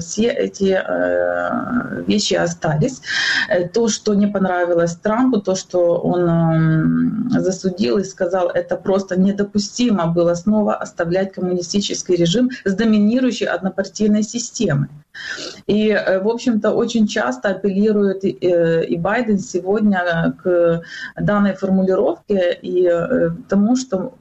все 0.00 0.28
эти 0.28 0.78
э, 0.78 2.02
вещи 2.06 2.34
остались. 2.34 3.02
Э, 3.48 3.68
то, 3.68 3.88
что 3.88 4.14
не 4.14 4.26
понравилось 4.26 4.96
Трампу, 4.96 5.40
то, 5.40 5.54
что 5.54 5.98
он 5.98 6.28
эм, 6.28 7.30
засудил 7.30 7.98
и 7.98 8.04
сказал, 8.04 8.48
это 8.48 8.76
просто 8.76 9.18
недопустимо 9.18 10.06
было 10.06 10.34
снова 10.34 10.74
оставлять 10.74 11.32
коммунистический 11.32 12.16
режим 12.16 12.50
с 12.64 12.74
доминирующей 12.74 13.46
однопартийной 13.46 14.22
системой. 14.22 14.88
И, 15.66 15.92
в 16.22 16.28
общем-то, 16.28 16.72
очень 16.72 17.06
часто 17.06 17.48
апеллирует 17.48 18.22
и 18.22 18.96
Байден 18.98 19.38
сегодня 19.38 20.34
к 20.42 20.82
данной 21.18 21.54
формулировке 21.54 22.58
и 22.60 22.90
тому, 23.48 23.76
что 23.76 24.12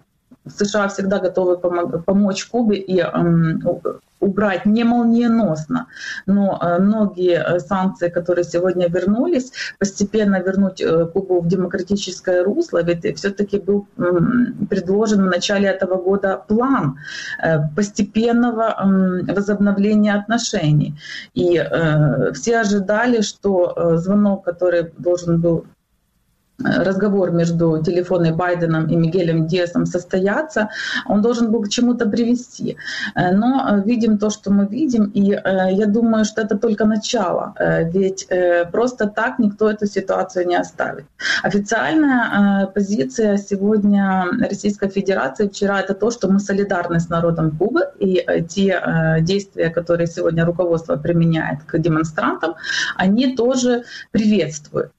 США 0.47 0.87
всегда 0.87 1.19
готовы 1.19 1.57
помочь 1.57 2.45
Кубе 2.45 2.77
и 2.77 3.01
убрать 4.25 4.65
не 4.65 4.83
молниеносно, 4.83 5.87
но 6.25 6.59
э, 6.61 6.79
многие 6.79 7.37
э, 7.37 7.59
санкции, 7.59 8.09
которые 8.09 8.43
сегодня 8.43 8.87
вернулись, 8.89 9.51
постепенно 9.79 10.41
вернуть 10.41 10.81
э, 10.81 11.05
Кубу 11.05 11.41
в 11.41 11.47
демократическое 11.47 12.43
русло, 12.43 12.81
ведь 12.83 13.17
все-таки 13.17 13.59
был 13.59 13.87
предложен 14.69 15.21
в 15.21 15.29
начале 15.29 15.67
этого 15.67 15.95
года 15.95 16.41
план 16.47 16.97
постепенного 17.75 18.75
возобновления 19.27 20.15
отношений. 20.15 20.95
И 21.33 21.63
все 22.33 22.59
ожидали, 22.59 23.21
что 23.21 23.97
звонок, 23.97 24.43
который 24.43 24.91
должен 24.97 25.41
был 25.41 25.65
разговор 26.63 27.31
между 27.31 27.81
телефоной 27.83 28.31
Байденом 28.31 28.87
и 28.87 28.95
Мигелем 28.95 29.47
Диасом 29.47 29.85
состояться, 29.85 30.69
он 31.05 31.21
должен 31.21 31.51
был 31.51 31.63
к 31.63 31.69
чему-то 31.69 32.07
привести. 32.09 32.77
Э, 33.15 33.31
но 33.31 33.67
э, 33.67 33.83
видим 33.85 34.17
то, 34.17 34.29
что 34.29 34.51
мы 34.51 34.65
видим, 34.65 35.11
и 35.13 35.33
э, 35.33 35.71
я 35.71 35.85
думаю, 35.85 36.25
что 36.25 36.41
это 36.41 36.57
только 36.57 36.85
начало, 36.85 37.53
ведь 37.93 38.27
просто 38.71 39.07
так 39.07 39.39
никто 39.39 39.69
эту 39.69 39.85
ситуацию 39.87 40.47
не 40.47 40.55
оставит. 40.55 41.05
Официальная 41.43 42.67
позиция 42.67 43.37
сегодня 43.37 44.25
Российской 44.49 44.89
Федерации 44.89 45.47
вчера 45.47 45.81
это 45.81 45.93
то, 45.93 46.11
что 46.11 46.27
мы 46.27 46.39
солидарны 46.39 46.99
с 46.99 47.09
народом 47.09 47.51
Кубы, 47.57 47.81
и 47.99 48.25
те 48.49 48.81
действия, 49.21 49.69
которые 49.69 50.07
сегодня 50.07 50.45
руководство 50.45 50.95
применяет 50.95 51.63
к 51.63 51.77
демонстрантам, 51.77 52.55
они 52.95 53.35
тоже 53.35 53.83
приветствуют. 54.11 54.91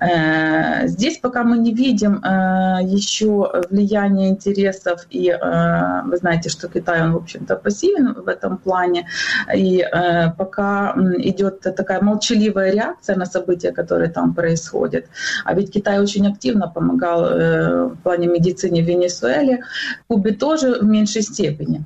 Э, 0.00 0.86
здесь 0.86 1.18
пока 1.18 1.44
мы 1.44 1.58
не 1.58 1.72
видим 1.72 2.22
э, 2.22 2.82
еще 2.82 3.50
влияния 3.70 4.28
интересов, 4.28 5.06
и 5.10 5.30
э, 5.30 6.02
вы 6.04 6.16
знаете, 6.16 6.48
что 6.48 6.68
Китай, 6.68 7.02
он, 7.02 7.12
в 7.12 7.16
общем-то, 7.16 7.56
пассивен 7.56 8.14
в 8.14 8.28
этом 8.28 8.58
плане, 8.58 9.06
и 9.54 9.84
пока 10.36 10.94
идет 11.18 11.60
такая 11.60 12.00
молчаливая 12.00 12.72
реакция 12.72 13.16
на 13.16 13.26
события, 13.26 13.72
которые 13.72 14.10
там 14.10 14.34
происходят. 14.34 15.06
А 15.44 15.54
ведь 15.54 15.72
Китай 15.72 16.00
очень 16.00 16.26
активно 16.26 16.68
помогал 16.68 17.22
в 17.90 17.96
плане 18.02 18.26
медицины 18.26 18.82
в 18.82 18.86
Венесуэле, 18.86 19.62
Кубе 20.08 20.32
тоже 20.32 20.80
в 20.80 20.84
меньшей 20.84 21.22
степени. 21.22 21.84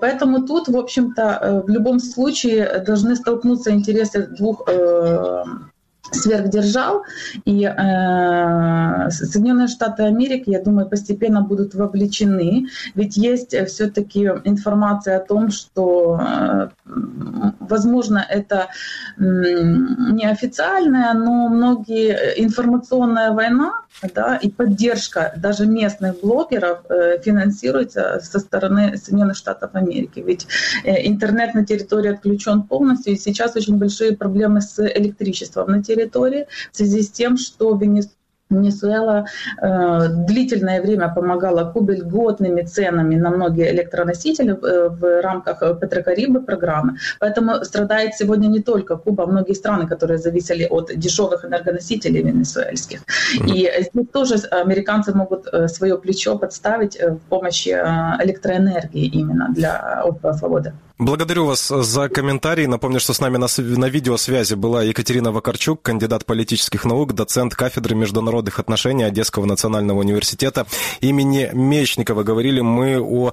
Поэтому 0.00 0.46
тут, 0.46 0.68
в 0.68 0.76
общем-то, 0.76 1.64
в 1.66 1.70
любом 1.70 2.00
случае 2.00 2.82
должны 2.86 3.16
столкнуться 3.16 3.70
интересы 3.70 4.26
двух 4.26 4.66
сверхдержав, 6.12 7.02
и 7.44 7.64
э, 7.64 9.10
Соединенные 9.10 9.68
Штаты 9.68 10.04
Америки, 10.04 10.50
я 10.50 10.62
думаю, 10.62 10.88
постепенно 10.88 11.42
будут 11.42 11.74
вовлечены, 11.74 12.66
ведь 12.94 13.16
есть 13.16 13.54
все-таки 13.66 14.24
информация 14.44 15.18
о 15.18 15.24
том, 15.24 15.50
что, 15.50 16.20
э, 16.20 16.68
возможно, 17.60 18.24
это 18.28 18.68
э, 19.18 19.20
неофициальная, 19.22 21.14
но 21.14 21.48
многие 21.48 22.42
информационная 22.42 23.32
война 23.32 23.85
да, 24.14 24.36
и 24.36 24.50
поддержка 24.50 25.32
даже 25.36 25.66
местных 25.66 26.20
блогеров 26.20 26.80
э, 26.88 27.18
финансируется 27.22 28.20
со 28.22 28.38
стороны 28.38 28.96
Соединенных 28.96 29.36
Штатов 29.36 29.70
Америки, 29.74 30.20
ведь 30.20 30.46
э, 30.84 31.06
интернет 31.06 31.54
на 31.54 31.64
территории 31.64 32.12
отключен 32.12 32.62
полностью, 32.64 33.14
и 33.14 33.16
сейчас 33.16 33.56
очень 33.56 33.78
большие 33.78 34.16
проблемы 34.16 34.60
с 34.60 34.78
электричеством 34.78 35.70
на 35.70 35.82
территории 35.82 36.46
в 36.72 36.76
связи 36.76 37.02
с 37.02 37.10
тем, 37.10 37.36
что 37.36 37.74
Венесуэла 37.76 38.12
Венесуэла 38.50 39.26
э, 39.60 40.08
длительное 40.08 40.80
время 40.80 41.08
помогала 41.08 41.70
Кубе 41.72 41.96
льготными 41.96 42.62
ценами 42.62 43.16
на 43.16 43.30
многие 43.30 43.72
электроносители 43.72 44.52
э, 44.52 44.88
в 44.88 45.22
рамках 45.22 45.60
Петрокарибы 45.80 46.40
программы. 46.40 46.96
Поэтому 47.18 47.64
страдает 47.64 48.14
сегодня 48.14 48.48
не 48.48 48.60
только 48.60 48.96
Куба, 48.96 49.24
а 49.24 49.26
многие 49.26 49.54
страны, 49.54 49.86
которые 49.86 50.18
зависели 50.18 50.66
от 50.70 50.92
дешевых 50.96 51.44
энергоносителей 51.44 52.22
венесуэльских. 52.22 53.00
Mm-hmm. 53.00 53.50
И 53.52 53.70
здесь 53.80 54.08
тоже 54.12 54.36
американцы 54.50 55.12
могут 55.12 55.46
э, 55.52 55.68
свое 55.68 55.98
плечо 55.98 56.38
подставить 56.38 56.96
э, 56.96 57.10
в 57.10 57.18
помощи 57.28 57.70
электроэнергии 57.70 59.06
именно 59.06 59.48
для 59.50 60.02
острова 60.04 60.34
Свободы. 60.34 60.72
Благодарю 60.98 61.44
вас 61.44 61.68
за 61.68 62.08
комментарий. 62.08 62.66
Напомню, 62.66 63.00
что 63.00 63.12
с 63.12 63.20
нами 63.20 63.36
на, 63.36 63.48
на 63.58 63.88
видеосвязи 63.88 64.54
была 64.54 64.82
Екатерина 64.82 65.30
Вакарчук, 65.30 65.82
кандидат 65.82 66.24
политических 66.24 66.86
наук, 66.86 67.12
доцент 67.12 67.54
кафедры 67.54 67.94
международных 68.36 68.58
отношений 68.58 69.04
Одесского 69.04 69.46
национального 69.46 70.00
университета 70.00 70.66
имени 71.00 71.48
Мечникова. 71.52 72.22
Говорили 72.22 72.60
мы 72.60 73.00
о 73.00 73.32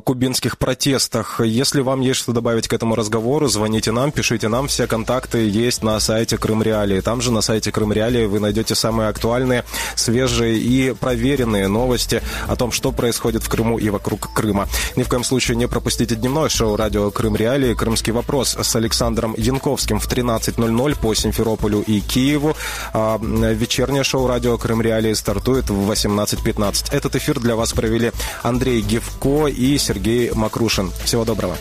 кубинских 0.00 0.58
протестах. 0.58 1.40
Если 1.40 1.80
вам 1.80 2.00
есть 2.00 2.20
что 2.20 2.32
добавить 2.32 2.68
к 2.68 2.72
этому 2.72 2.94
разговору, 2.94 3.48
звоните 3.48 3.90
нам, 3.90 4.12
пишите 4.12 4.48
нам. 4.48 4.68
Все 4.68 4.86
контакты 4.86 5.38
есть 5.48 5.82
на 5.82 5.98
сайте 6.00 6.38
Крым 6.38 6.62
Реалии. 6.62 7.00
Там 7.00 7.20
же 7.20 7.32
на 7.32 7.40
сайте 7.40 7.72
Крым 7.72 7.92
Реалии 7.92 8.26
вы 8.26 8.38
найдете 8.38 8.74
самые 8.74 9.08
актуальные, 9.08 9.64
свежие 9.96 10.56
и 10.58 10.94
проверенные 10.94 11.66
новости 11.68 12.22
о 12.46 12.54
том, 12.54 12.70
что 12.70 12.92
происходит 12.92 13.42
в 13.42 13.48
Крыму 13.48 13.78
и 13.78 13.90
вокруг 13.90 14.32
Крыма. 14.32 14.68
Ни 14.96 15.02
в 15.02 15.08
коем 15.08 15.24
случае 15.24 15.56
не 15.56 15.66
пропустите 15.66 16.14
дневное 16.14 16.48
шоу 16.48 16.76
«Радио 16.76 17.10
Крым 17.10 17.34
Реалии. 17.34 17.74
Крымский 17.74 18.12
вопрос 18.12 18.56
с 18.60 18.76
Александром 18.76 19.34
Янковским 19.36 19.98
в 19.98 20.08
13.00 20.08 21.00
по 21.00 21.14
Симферополю 21.14 21.82
и 21.82 22.00
Киеву. 22.00 22.56
А 22.92 23.18
вечернее 23.20 24.04
шоу 24.04 24.26
«Радио 24.44 24.58
Крым 24.58 24.82
Реалии» 24.82 25.14
стартует 25.14 25.70
в 25.70 25.90
18.15. 25.90 26.92
Этот 26.94 27.16
эфир 27.16 27.40
для 27.40 27.56
вас 27.56 27.72
провели 27.72 28.12
Андрей 28.42 28.82
Гевко 28.82 29.46
и 29.46 29.78
Сергей 29.78 30.32
Макрушин. 30.34 30.92
Всего 31.02 31.24
доброго. 31.24 31.56